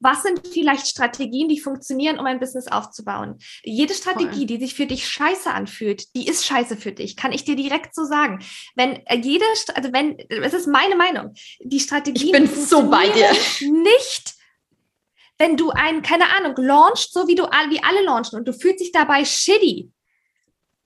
[0.00, 3.38] was sind vielleicht Strategien, die funktionieren, um ein Business aufzubauen?
[3.64, 4.46] Jede Strategie, Voll.
[4.46, 7.94] die sich für dich scheiße anfühlt, die ist scheiße für dich, kann ich dir direkt
[7.94, 8.44] so sagen.
[8.74, 9.44] Wenn äh, jede,
[9.74, 12.26] also wenn, es ist meine Meinung, die Strategie.
[12.26, 13.30] Ich bin so bei dir.
[13.60, 14.38] Nicht
[15.38, 18.80] wenn du einen, keine Ahnung, launchst, so wie du wie alle launchen und du fühlst
[18.80, 19.90] dich dabei shitty,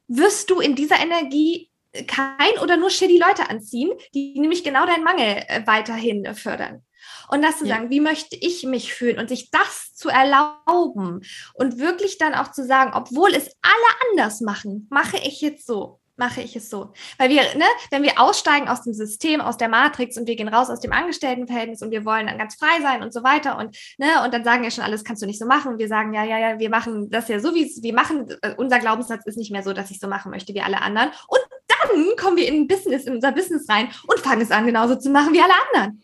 [0.08, 1.70] wirst du in dieser Energie
[2.06, 6.84] kein oder nur shitty Leute anziehen, die nämlich genau deinen Mangel äh, weiterhin fördern.
[7.32, 7.76] Und das zu ja.
[7.76, 11.22] sagen, wie möchte ich mich fühlen und sich das zu erlauben
[11.54, 15.98] und wirklich dann auch zu sagen, obwohl es alle anders machen, mache ich jetzt so
[16.16, 16.92] mache ich es so.
[17.18, 20.48] Weil wir, ne, wenn wir aussteigen aus dem System, aus der Matrix und wir gehen
[20.48, 23.76] raus aus dem Angestelltenverhältnis und wir wollen dann ganz frei sein und so weiter und,
[23.98, 26.12] ne, und dann sagen ja schon alles kannst du nicht so machen und wir sagen,
[26.12, 29.26] ja, ja, ja, wir machen das ja so, wie es, wir machen, äh, unser Glaubenssatz
[29.26, 31.10] ist nicht mehr so, dass ich so machen möchte wie alle anderen.
[31.28, 34.66] Und dann kommen wir in ein Business, in unser Business rein und fangen es an,
[34.66, 36.02] genauso zu machen wie alle anderen.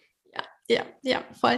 [0.68, 1.56] Ja, ja, voll.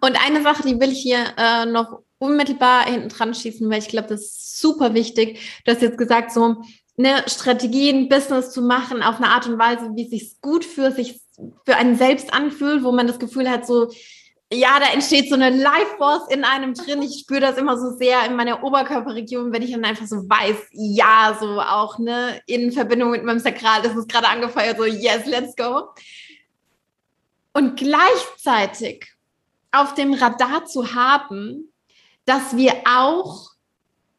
[0.00, 3.88] Und eine Sache, die will ich hier äh, noch unmittelbar hinten dran schießen, weil ich
[3.88, 5.40] glaube, das ist super wichtig.
[5.64, 6.56] Du hast jetzt gesagt, so,
[6.98, 10.92] eine Strategien, Business zu machen auf eine Art und Weise, wie es sich gut für
[10.92, 11.20] sich
[11.64, 13.90] für einen selbst anfühlt, wo man das Gefühl hat, so
[14.52, 17.02] ja, da entsteht so eine Life Force in einem drin.
[17.02, 20.56] Ich spüre das immer so sehr in meiner Oberkörperregion, wenn ich dann einfach so weiß,
[20.72, 25.24] ja, so auch ne in Verbindung mit meinem Sakral, das ist gerade angefeuert, so yes,
[25.26, 25.90] let's go.
[27.52, 29.06] Und gleichzeitig
[29.72, 31.72] auf dem Radar zu haben,
[32.24, 33.50] dass wir auch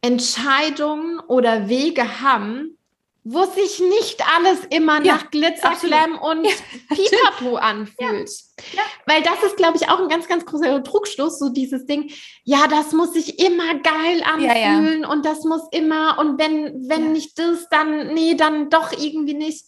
[0.01, 2.77] Entscheidungen oder Wege haben,
[3.23, 6.51] wo sich nicht alles immer ja, nach Glitzerglam und ja,
[6.89, 8.31] Pipapo anfühlt.
[8.73, 12.11] Ja, Weil das ist, glaube ich, auch ein ganz, ganz großer Trugschluss, so dieses Ding,
[12.43, 17.37] ja, das muss sich immer geil anfühlen und das muss immer, und wenn, wenn nicht
[17.37, 19.65] das, dann, nee, dann doch irgendwie nicht.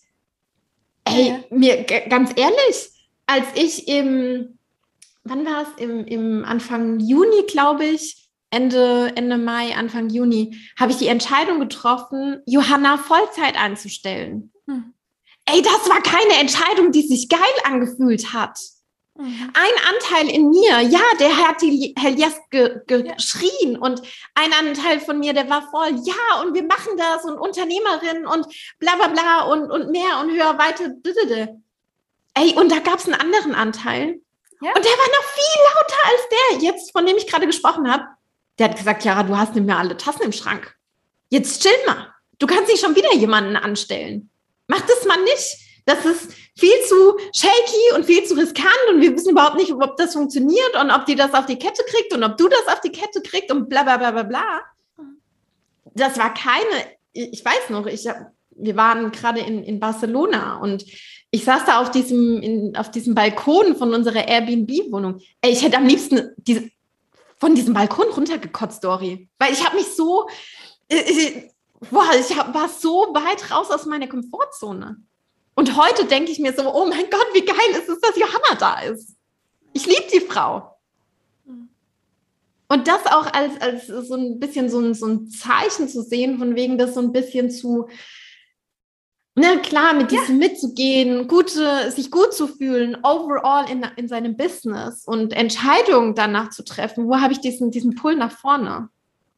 [1.06, 2.93] Ey, mir, ganz ehrlich,
[3.26, 4.60] als ich im,
[5.24, 10.92] wann war es, im, im Anfang Juni, glaube ich, Ende, Ende Mai, Anfang Juni, habe
[10.92, 14.52] ich die Entscheidung getroffen, Johanna Vollzeit anzustellen.
[14.68, 14.94] Hm.
[15.46, 18.58] Ey, das war keine Entscheidung, die sich geil angefühlt hat.
[19.16, 19.52] Mhm.
[19.54, 23.14] Ein Anteil in mir, ja, der hat die Helias ge, ge ja.
[23.14, 24.02] geschrien und
[24.34, 28.48] ein Anteil von mir, der war voll, ja, und wir machen das und Unternehmerin und
[28.80, 30.90] bla bla bla und, und mehr und höher, weiter.
[32.36, 34.20] Ey, und da gab es einen anderen Anteil.
[34.62, 34.72] Ja.
[34.74, 38.06] Und der war noch viel lauter als der jetzt, von dem ich gerade gesprochen habe.
[38.58, 40.76] Der hat gesagt, Jara, du hast nicht mehr alle Tassen im Schrank.
[41.30, 42.14] Jetzt chill mal.
[42.40, 44.30] Du kannst nicht schon wieder jemanden anstellen.
[44.68, 45.58] Mach das mal nicht.
[45.86, 49.98] Das ist viel zu shaky und viel zu riskant und wir wissen überhaupt nicht, ob
[49.98, 52.80] das funktioniert und ob die das auf die Kette kriegt und ob du das auf
[52.80, 54.62] die Kette kriegst und bla bla bla bla bla.
[55.94, 58.08] Das war keine, ich weiß noch, ich
[58.56, 60.86] wir waren gerade in, in Barcelona und
[61.34, 65.20] ich saß da auf diesem, in, auf diesem Balkon von unserer Airbnb-Wohnung.
[65.42, 66.70] Ey, ich hätte am liebsten diese,
[67.40, 69.28] von diesem Balkon runtergekotzt, Dori.
[69.40, 70.30] Weil ich habe mich so,
[70.88, 71.50] ich,
[71.90, 74.98] boah, ich hab, war so weit raus aus meiner Komfortzone.
[75.56, 78.56] Und heute denke ich mir so, oh mein Gott, wie geil ist es, dass Johanna
[78.60, 79.16] da ist.
[79.74, 80.78] Ich liebe die Frau.
[82.68, 86.38] Und das auch als, als so ein bisschen so ein, so ein Zeichen zu sehen,
[86.38, 87.88] von wegen das so ein bisschen zu,
[89.36, 90.48] ne, klar, mit diesem ja.
[90.48, 96.64] mitzugehen, gute, sich gut zu fühlen, overall in, in seinem Business und Entscheidungen danach zu
[96.64, 98.90] treffen, wo habe ich diesen, diesen Pull nach vorne?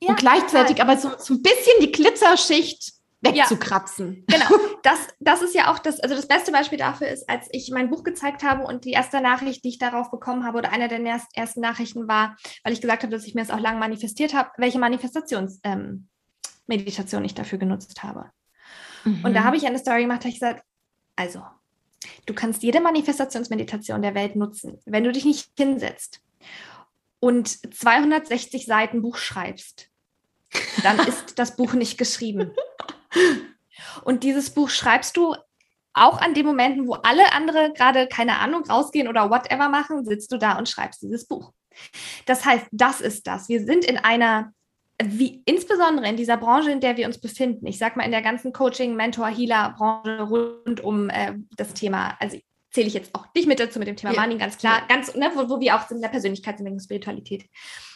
[0.01, 0.91] Ja, und gleichzeitig total.
[0.91, 4.25] aber so, so ein bisschen die Glitzerschicht wegzukratzen.
[4.29, 4.49] Ja, genau.
[4.83, 7.89] Das, das ist ja auch das, also das beste Beispiel dafür ist, als ich mein
[7.89, 10.99] Buch gezeigt habe und die erste Nachricht, die ich darauf bekommen habe, oder eine der
[11.33, 14.51] ersten Nachrichten war, weil ich gesagt habe, dass ich mir das auch lange manifestiert habe,
[14.57, 18.29] welche Manifestationsmeditation ähm, ich dafür genutzt habe.
[19.05, 19.23] Mhm.
[19.23, 19.45] Und da mhm.
[19.45, 20.63] habe ich eine Story gemacht, da ich gesagt,
[21.15, 21.41] also,
[22.25, 24.79] du kannst jede Manifestationsmeditation der Welt nutzen.
[24.85, 26.21] Wenn du dich nicht hinsetzt
[27.19, 29.89] und 260 Seiten Buch schreibst,
[30.83, 32.51] dann ist das Buch nicht geschrieben.
[34.03, 35.35] Und dieses Buch schreibst du
[35.93, 40.31] auch an den Momenten, wo alle andere gerade, keine Ahnung, rausgehen oder whatever machen, sitzt
[40.31, 41.53] du da und schreibst dieses Buch.
[42.25, 43.47] Das heißt, das ist das.
[43.47, 44.51] Wir sind in einer
[45.03, 48.21] wie insbesondere in dieser Branche, in der wir uns befinden, ich sage mal in der
[48.21, 52.37] ganzen Coaching, Mentor, Healer-Branche rund um äh, das Thema, also
[52.75, 54.21] zähle ich jetzt auch dich mit dazu mit dem Thema ja.
[54.21, 54.85] Money, ganz klar, ja.
[54.87, 57.45] ganz, ne, wo, wo wir auch sind in der Persönlichkeitsentwicklung, Spiritualität.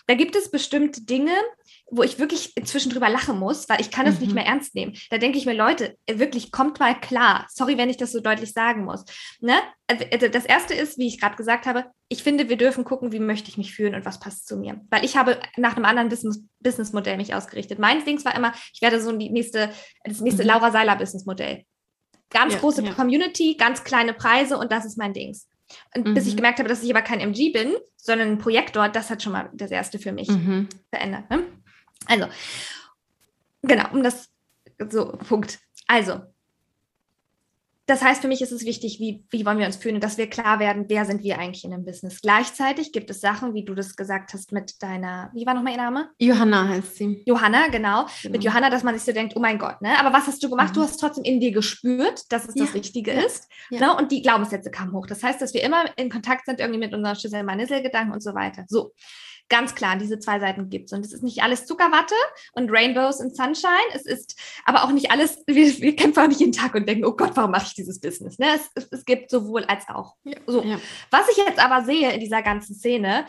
[0.08, 1.34] Da gibt es bestimmte Dinge,
[1.92, 4.22] wo ich wirklich inzwischen drüber lachen muss, weil ich kann es mhm.
[4.22, 4.98] nicht mehr ernst nehmen.
[5.12, 7.46] Da denke ich mir, Leute, wirklich, kommt mal klar.
[7.50, 9.04] Sorry, wenn ich das so deutlich sagen muss.
[9.40, 9.54] Ne?
[9.86, 13.12] Also, also das Erste ist, wie ich gerade gesagt habe, ich finde, wir dürfen gucken,
[13.12, 14.82] wie möchte ich mich fühlen und was passt zu mir.
[14.90, 17.78] Weil ich habe nach einem anderen Business, Businessmodell mich ausgerichtet.
[17.78, 19.72] Mein Ding war immer, ich werde so die nächste,
[20.06, 20.50] das nächste mhm.
[20.50, 21.66] Laura Seiler Businessmodell.
[22.30, 22.94] Ganz ja, große ja.
[22.94, 25.48] Community, ganz kleine Preise und das ist mein Dings.
[25.96, 26.14] Und mhm.
[26.14, 26.38] bis ich mhm.
[26.38, 29.50] gemerkt habe, dass ich aber kein MG bin, sondern ein Projektor, das hat schon mal
[29.54, 30.68] das Erste für mich mhm.
[30.90, 31.30] verändert.
[31.30, 31.44] Ne?
[32.06, 32.28] Also,
[33.62, 34.30] genau, um das,
[34.90, 35.60] so, Punkt.
[35.88, 36.22] Also,
[37.90, 40.18] das heißt, für mich ist es wichtig, wie, wie wollen wir uns fühlen und dass
[40.18, 42.22] wir klar werden, wer sind wir eigentlich in dem Business.
[42.22, 45.78] Gleichzeitig gibt es Sachen, wie du das gesagt hast mit deiner, wie war nochmal ihr
[45.78, 46.10] Name?
[46.20, 47.24] Johanna heißt sie.
[47.26, 48.06] Johanna, genau.
[48.22, 48.32] genau.
[48.32, 50.00] Mit Johanna, dass man sich so denkt, oh mein Gott, ne?
[50.00, 50.70] Aber was hast du gemacht?
[50.70, 50.74] Mhm.
[50.76, 52.66] Du hast trotzdem in dir gespürt, dass es ja.
[52.66, 53.22] das Richtige ja.
[53.22, 53.50] ist.
[53.72, 53.80] Ja.
[53.80, 53.98] Ne?
[53.98, 55.08] Und die Glaubenssätze kamen hoch.
[55.08, 58.66] Das heißt, dass wir immer in Kontakt sind irgendwie mit unseren Schüssel-Manissel-Gedanken und so weiter.
[58.68, 58.94] So
[59.50, 60.94] ganz klar diese zwei Seiten gibt.
[60.94, 62.16] Und es ist nicht alles Zuckerwatte
[62.54, 63.74] und Rainbows und Sunshine.
[63.94, 67.06] Es ist aber auch nicht alles, wir, wir kämpfen auch nicht jeden Tag und denken,
[67.06, 68.40] oh Gott, warum mache ich dieses Business?
[68.40, 68.48] Ne?
[68.56, 70.16] Es, es, es gibt sowohl als auch.
[70.46, 70.64] So.
[70.64, 70.80] Ja.
[71.12, 73.26] Was ich jetzt aber sehe in dieser ganzen Szene,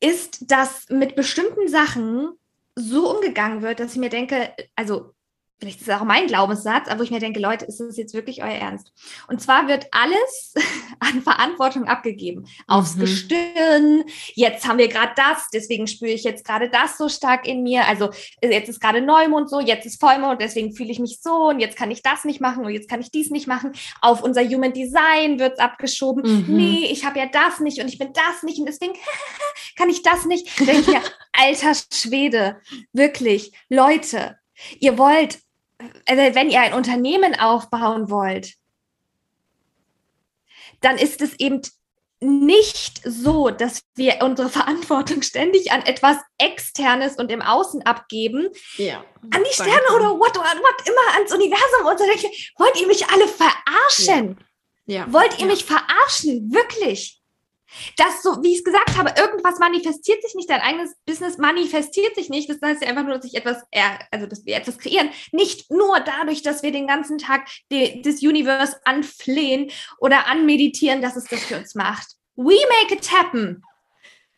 [0.00, 2.30] ist, dass mit bestimmten Sachen
[2.74, 5.14] so umgegangen wird, dass ich mir denke, also
[5.58, 8.12] vielleicht ist das auch mein Glaubenssatz, aber wo ich mir denke, Leute, ist das jetzt
[8.12, 8.92] wirklich euer Ernst?
[9.28, 10.54] Und zwar wird alles
[11.00, 12.46] an Verantwortung abgegeben.
[12.66, 13.00] Aufs mhm.
[13.00, 14.04] Gestirn,
[14.34, 17.86] jetzt haben wir gerade das, deswegen spüre ich jetzt gerade das so stark in mir.
[17.86, 18.10] Also
[18.42, 21.76] jetzt ist gerade Neumond so, jetzt ist Vollmond, deswegen fühle ich mich so und jetzt
[21.76, 23.72] kann ich das nicht machen und jetzt kann ich dies nicht machen.
[24.02, 26.22] Auf unser Human Design wird es abgeschoben.
[26.22, 26.56] Mhm.
[26.56, 28.92] Nee, ich habe ja das nicht und ich bin das nicht und deswegen
[29.76, 30.58] kann ich das nicht.
[30.60, 31.00] denke ich mir,
[31.32, 32.60] alter Schwede,
[32.92, 34.38] wirklich, Leute,
[34.80, 35.38] ihr wollt
[35.78, 38.54] also wenn ihr ein Unternehmen aufbauen wollt,
[40.80, 41.62] dann ist es eben
[42.20, 48.48] nicht so, dass wir unsere Verantwortung ständig an etwas Externes und im Außen abgeben.
[48.78, 49.94] Ja, an die Sterne danke.
[49.94, 52.04] oder what, what immer ans Universum und so.
[52.58, 54.38] Wollt ihr mich alle verarschen?
[54.86, 55.00] Ja.
[55.00, 55.12] ja.
[55.12, 56.52] Wollt ihr mich verarschen?
[56.52, 57.20] Wirklich?
[57.96, 62.14] Dass so, wie ich es gesagt habe, irgendwas manifestiert sich nicht, dein eigenes Business manifestiert
[62.14, 62.48] sich nicht.
[62.48, 63.62] Das heißt ja einfach nur, dass ich etwas,
[64.10, 65.10] also dass wir etwas kreieren.
[65.32, 71.16] Nicht nur dadurch, dass wir den ganzen Tag die, das Universe anflehen oder anmeditieren, dass
[71.16, 72.06] es das für uns macht.
[72.36, 73.62] We make it happen.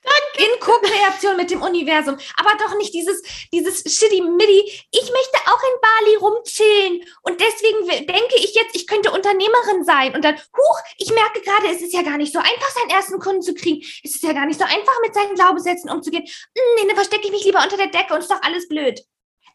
[0.02, 0.50] Danke.
[0.50, 2.16] In Co-Kreation mit dem Universum.
[2.36, 3.22] Aber doch nicht dieses,
[3.52, 4.60] dieses Shitty-Middy.
[4.90, 7.02] Ich möchte auch in Bali rumchillen.
[7.22, 10.14] Und deswegen denke ich jetzt, ich könnte Unternehmerin sein.
[10.14, 13.18] Und dann, huch, ich merke gerade, es ist ja gar nicht so einfach, seinen ersten
[13.18, 13.84] Kunden zu kriegen.
[14.04, 16.24] Es ist ja gar nicht so einfach, mit seinen Glaubenssätzen umzugehen.
[16.24, 19.00] Hm, nee, dann verstecke ich mich lieber unter der Decke und ist doch alles blöd.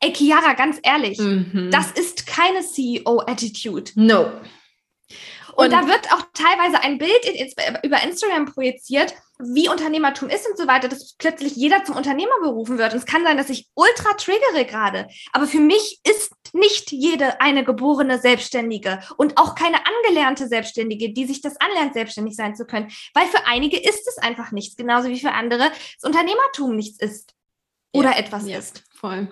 [0.02, 1.70] Ey, Chiara, ganz ehrlich, mhm.
[1.72, 3.92] das ist keine CEO-Attitude.
[3.96, 4.32] No.
[5.56, 7.52] Und, und, da wird auch teilweise ein Bild in,
[7.84, 12.78] über Instagram projiziert, wie Unternehmertum ist und so weiter, dass plötzlich jeder zum Unternehmer berufen
[12.78, 12.94] wird.
[12.94, 15.08] Und es kann sein, dass ich ultra triggere gerade.
[15.32, 21.26] Aber für mich ist nicht jede eine geborene Selbstständige und auch keine angelernte Selbstständige, die
[21.26, 22.92] sich das anlernt, selbstständig sein zu können.
[23.14, 27.36] Weil für einige ist es einfach nichts, genauso wie für andere das Unternehmertum nichts ist
[27.94, 28.84] oder ja, etwas ja, ist.
[28.96, 29.28] Voll.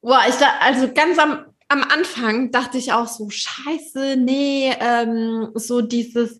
[0.00, 5.50] Boah, ich da, also ganz am, am Anfang dachte ich auch so, scheiße, nee, ähm,
[5.54, 6.38] so dieses,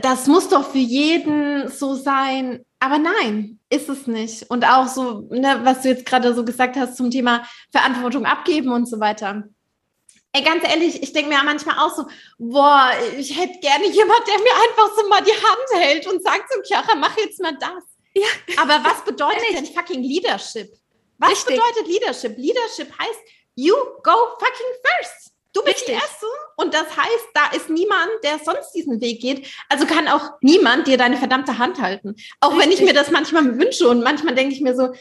[0.00, 2.64] das muss doch für jeden so sein.
[2.78, 4.48] Aber nein, ist es nicht.
[4.48, 8.70] Und auch so, ne, was du jetzt gerade so gesagt hast zum Thema Verantwortung abgeben
[8.70, 9.42] und so weiter.
[10.32, 12.04] Ey, ganz ehrlich, ich denke mir manchmal auch so,
[12.38, 16.52] boah, ich hätte gerne jemand, der mir einfach so mal die Hand hält und sagt
[16.52, 17.82] so, Chiara, mach jetzt mal das.
[18.14, 18.28] Ja.
[18.62, 20.70] Aber was bedeutet denn fucking Leadership?
[21.18, 21.56] Was Richtig.
[21.56, 22.36] bedeutet Leadership?
[22.36, 23.20] Leadership heißt,
[23.58, 25.32] you go fucking first.
[25.52, 25.96] Du bist Richtig.
[25.96, 29.48] die Erste und das heißt, da ist niemand, der sonst diesen Weg geht.
[29.68, 32.14] Also kann auch niemand dir deine verdammte Hand halten.
[32.40, 32.64] Auch Richtig.
[32.64, 34.92] wenn ich mir das manchmal wünsche und manchmal denke ich mir so,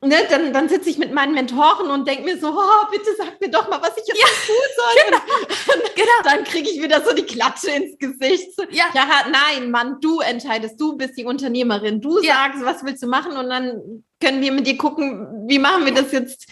[0.00, 3.40] ne, dann, dann sitze ich mit meinen Mentoren und denke mir so, oh, bitte sag
[3.40, 5.04] mir doch mal, was ich jetzt ja, tun soll.
[5.06, 5.74] Genau.
[5.74, 6.22] Und, genau.
[6.24, 8.58] Dann kriege ich wieder so die Klatsche ins Gesicht.
[8.70, 8.86] Ja.
[8.94, 12.34] ja, nein, Mann, du entscheidest, du bist die Unternehmerin, du ja.
[12.34, 15.94] sagst, was willst du machen und dann können wir mit dir gucken, wie machen wir
[15.94, 16.48] das jetzt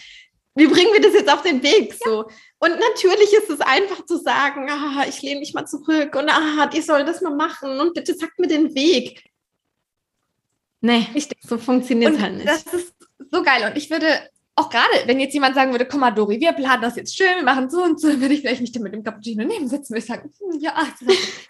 [0.55, 1.93] wie bringen wir das jetzt auf den Weg?
[2.03, 2.25] So.
[2.59, 6.67] Und natürlich ist es einfach zu sagen, ah, ich lehne mich mal zurück und ah,
[6.67, 9.23] die soll das mal machen und bitte sagt mir den Weg.
[10.81, 11.37] Nee, Richtig.
[11.41, 12.47] so funktioniert es halt nicht.
[12.47, 12.93] Das ist
[13.31, 13.69] so geil.
[13.69, 14.07] Und ich würde
[14.55, 17.37] auch gerade, wenn jetzt jemand sagen würde, komm mal, Dori, wir planen das jetzt schön,
[17.37, 19.91] wir machen so und so, dann würde ich vielleicht nicht mit dem Cappuccino neben sitzen,
[19.93, 20.75] würde ich sagen, hm, ja,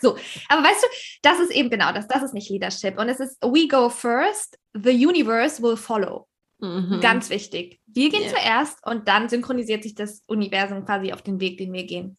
[0.01, 0.15] so.
[0.47, 0.87] Aber weißt du,
[1.23, 2.99] das ist eben genau das, das ist nicht Leadership.
[2.99, 6.27] Und es ist, we go first, the universe will follow.
[6.61, 6.99] Mhm.
[7.01, 7.81] Ganz wichtig.
[7.87, 8.33] Wir gehen yeah.
[8.33, 12.17] zuerst und dann synchronisiert sich das Universum quasi auf den Weg, den wir gehen.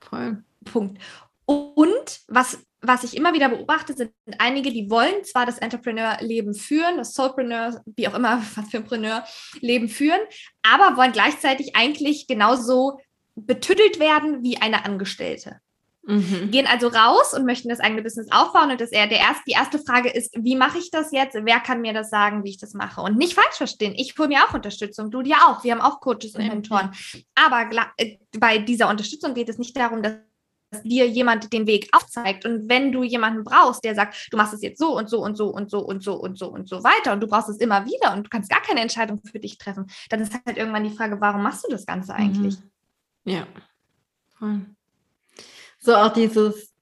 [0.00, 0.42] Voll.
[0.64, 1.00] Punkt.
[1.44, 6.96] Und was, was ich immer wieder beobachte, sind einige, die wollen zwar das Entrepreneur-Leben führen,
[6.96, 10.20] das Soulpreneur, wie auch immer, was für ein Preneur-Leben führen,
[10.62, 12.98] aber wollen gleichzeitig eigentlich genauso
[13.36, 15.60] betüttelt werden wie eine Angestellte.
[16.02, 16.50] Mhm.
[16.50, 18.70] Gehen also raus und möchten das eigene Business aufbauen.
[18.70, 21.36] Und das eher der erste, die erste Frage ist, wie mache ich das jetzt?
[21.42, 23.02] Wer kann mir das sagen, wie ich das mache?
[23.02, 23.94] Und nicht falsch verstehen.
[23.96, 25.62] Ich hole mir auch Unterstützung, du dir auch.
[25.62, 26.90] Wir haben auch Coaches und Mentoren.
[27.34, 30.14] Aber äh, bei dieser Unterstützung geht es nicht darum, dass
[30.84, 32.46] dir jemand den Weg aufzeigt.
[32.46, 35.36] Und wenn du jemanden brauchst, der sagt, du machst es jetzt so und so und
[35.36, 37.84] so und so und so und so und so weiter und du brauchst es immer
[37.86, 40.96] wieder und du kannst gar keine Entscheidung für dich treffen, dann ist halt irgendwann die
[40.96, 42.58] Frage, warum machst du das Ganze eigentlich?
[42.58, 43.32] Mhm.
[43.32, 43.46] Ja.
[44.38, 44.60] Voll
[45.80, 46.72] so auch dieses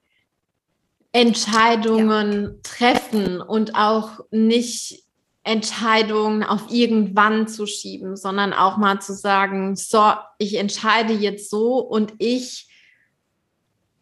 [1.11, 2.49] Entscheidungen ja.
[2.63, 5.03] treffen und auch nicht
[5.43, 11.79] Entscheidungen auf irgendwann zu schieben, sondern auch mal zu sagen, so, ich entscheide jetzt so
[11.79, 12.67] und ich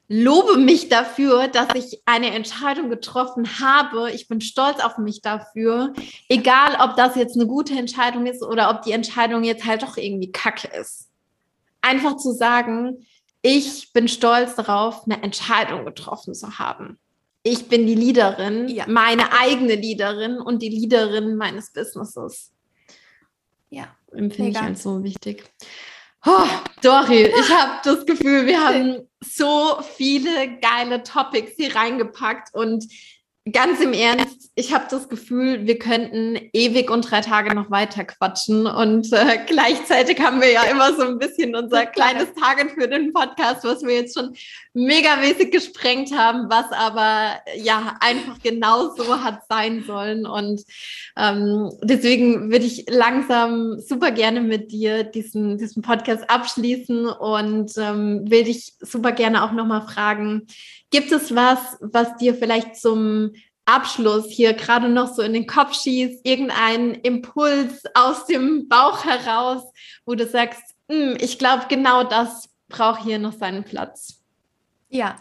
[0.10, 4.12] lobe mich dafür, dass ich eine Entscheidung getroffen habe.
[4.12, 5.94] Ich bin stolz auf mich dafür,
[6.30, 9.98] egal ob das jetzt eine gute Entscheidung ist oder ob die Entscheidung jetzt halt doch
[9.98, 11.10] irgendwie kacke ist.
[11.82, 13.06] Einfach zu sagen,
[13.48, 17.00] ich bin stolz darauf, eine Entscheidung getroffen zu haben.
[17.44, 18.86] Ich bin die Leaderin, ja.
[18.88, 22.52] meine eigene Leaderin und die Leaderin meines Businesses.
[23.70, 25.50] Ja, empfinde ich als so wichtig.
[26.26, 26.46] Oh,
[26.82, 32.84] Dori, ich habe das Gefühl, wir haben so viele geile Topics hier reingepackt und
[33.52, 38.04] ganz im Ernst, ich habe das Gefühl, wir könnten ewig und drei Tage noch weiter
[38.06, 38.66] quatschen.
[38.66, 43.14] Und äh, gleichzeitig haben wir ja immer so ein bisschen unser kleines Target für den
[43.14, 44.34] Podcast, was wir jetzt schon
[44.74, 50.26] megamäßig gesprengt haben, was aber ja einfach genau so hat sein sollen.
[50.26, 50.64] Und
[51.16, 58.30] ähm, deswegen würde ich langsam super gerne mit dir diesen, diesen Podcast abschließen und ähm,
[58.30, 60.48] will dich super gerne auch nochmal fragen,
[60.90, 63.34] Gibt es was, was dir vielleicht zum
[63.66, 69.64] Abschluss hier gerade noch so in den Kopf schießt, irgendein Impuls aus dem Bauch heraus,
[70.06, 74.24] wo du sagst, hm, ich glaube, genau das braucht hier noch seinen Platz?
[74.90, 75.18] Ja,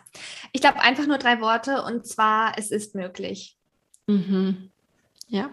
[0.53, 3.57] ich glaube einfach nur drei Worte und zwar, es ist möglich.
[4.07, 4.71] Mhm.
[5.27, 5.51] Ja.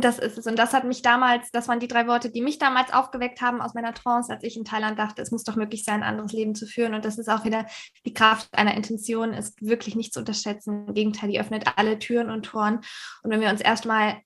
[0.00, 0.46] Das ist es.
[0.46, 3.60] Und das hat mich damals, das waren die drei Worte, die mich damals aufgeweckt haben
[3.60, 6.32] aus meiner Trance, als ich in Thailand dachte, es muss doch möglich sein, ein anderes
[6.32, 6.94] Leben zu führen.
[6.94, 7.66] Und das ist auch wieder
[8.04, 10.86] die Kraft einer Intention, ist wirklich nicht zu unterschätzen.
[10.88, 12.80] Im Gegenteil, die öffnet alle Türen und Toren.
[13.22, 14.18] Und wenn wir uns erstmal,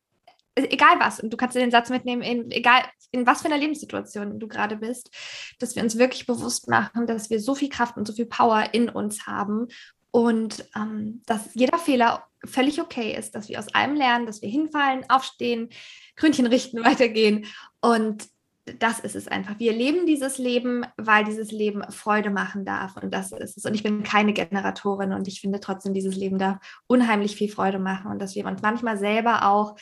[0.54, 3.58] egal was, und du kannst dir den Satz mitnehmen, in, egal in was für einer
[3.58, 5.10] Lebenssituation du gerade bist,
[5.58, 8.72] dass wir uns wirklich bewusst machen, dass wir so viel Kraft und so viel Power
[8.72, 9.68] in uns haben
[10.10, 14.48] und ähm, dass jeder Fehler völlig okay ist, dass wir aus allem lernen, dass wir
[14.48, 15.70] hinfallen, aufstehen,
[16.16, 17.46] Grünchen richten, weitergehen.
[17.80, 18.28] Und
[18.64, 19.58] das ist es einfach.
[19.58, 22.96] Wir leben dieses Leben, weil dieses Leben Freude machen darf.
[22.96, 23.64] Und das ist es.
[23.64, 27.80] Und ich bin keine Generatorin und ich finde trotzdem, dieses Leben darf unheimlich viel Freude
[27.80, 29.76] machen und dass wir uns manchmal selber auch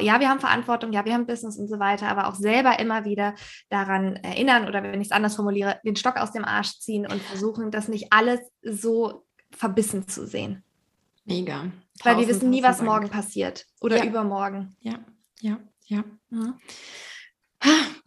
[0.00, 3.04] ja, wir haben Verantwortung, ja, wir haben Business und so weiter, aber auch selber immer
[3.04, 3.34] wieder
[3.70, 7.22] daran erinnern oder wenn ich es anders formuliere, den Stock aus dem Arsch ziehen und
[7.22, 10.62] versuchen, das nicht alles so verbissen zu sehen.
[11.28, 11.70] Mega.
[12.02, 14.04] Weil wir wissen nie, was morgen passiert oder ja.
[14.04, 14.74] übermorgen.
[14.80, 14.98] Ja,
[15.40, 16.04] ja, ja.
[16.30, 16.54] ja.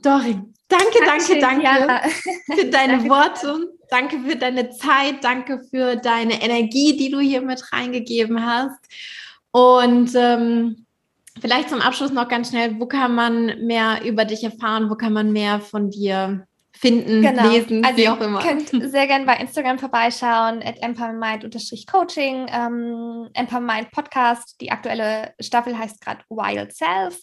[0.01, 2.09] Dori, danke, danke, danke, danke
[2.55, 3.09] für deine danke.
[3.09, 3.67] Worte.
[3.89, 5.24] Danke für deine Zeit.
[5.24, 8.80] Danke für deine Energie, die du hier mit reingegeben hast.
[9.51, 10.86] Und ähm,
[11.41, 14.89] vielleicht zum Abschluss noch ganz schnell, wo kann man mehr über dich erfahren?
[14.89, 16.47] Wo kann man mehr von dir
[16.82, 17.49] finden, genau.
[17.49, 18.43] lesen, also wie auch immer.
[18.43, 24.59] Ihr könnt sehr gerne bei Instagram vorbeischauen, at empowermind-coaching, ähm, Empowermind Podcast.
[24.59, 27.21] Die aktuelle Staffel heißt gerade Wild Self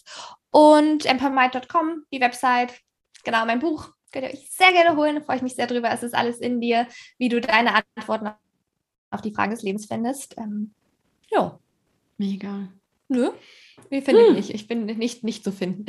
[0.51, 2.79] und empowermind.com, die Website.
[3.25, 5.91] Genau, mein Buch könnt ihr euch sehr gerne holen, freue ich mich sehr drüber.
[5.91, 6.87] Es ist alles in dir,
[7.17, 8.29] wie du deine Antworten
[9.11, 10.37] auf die Fragen des Lebens findest.
[10.37, 10.73] Ähm,
[11.31, 11.59] ja.
[12.17, 12.69] Mega.
[13.09, 13.31] Nö,
[13.89, 14.29] wie finde hm.
[14.29, 14.53] ich nicht.
[14.53, 15.85] Ich bin nicht, nicht zu finden.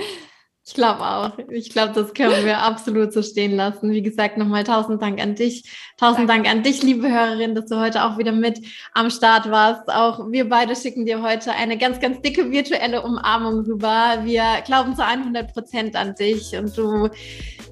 [0.66, 1.38] Ich glaube auch.
[1.48, 3.90] Ich glaube, das können wir absolut so stehen lassen.
[3.90, 5.64] Wie gesagt, nochmal tausend Dank an dich.
[5.96, 6.44] Tausend Dank.
[6.44, 8.60] Dank an dich, liebe Hörerin, dass du heute auch wieder mit
[8.92, 9.88] am Start warst.
[9.88, 14.20] Auch wir beide schicken dir heute eine ganz, ganz dicke virtuelle Umarmung rüber.
[14.22, 17.08] Wir glauben zu 100 Prozent an dich und du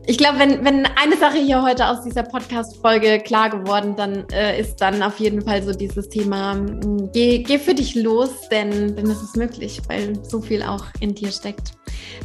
[0.08, 4.58] ich glaube, wenn, wenn eine Sache hier heute aus dieser Podcast-Folge klar geworden, dann äh,
[4.58, 8.96] ist dann auf jeden Fall so dieses Thema, hm, geh, geh für dich los, denn,
[8.96, 11.72] denn es ist möglich, weil so viel auch in dir steckt.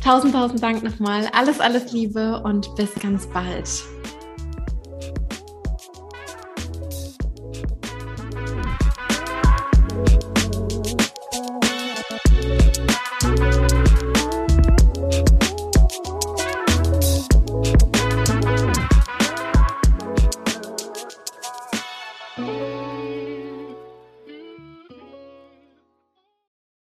[0.02, 1.28] Tausend, tausend Dank nochmal.
[1.34, 3.68] Alles, alles Liebe und bis ganz bald.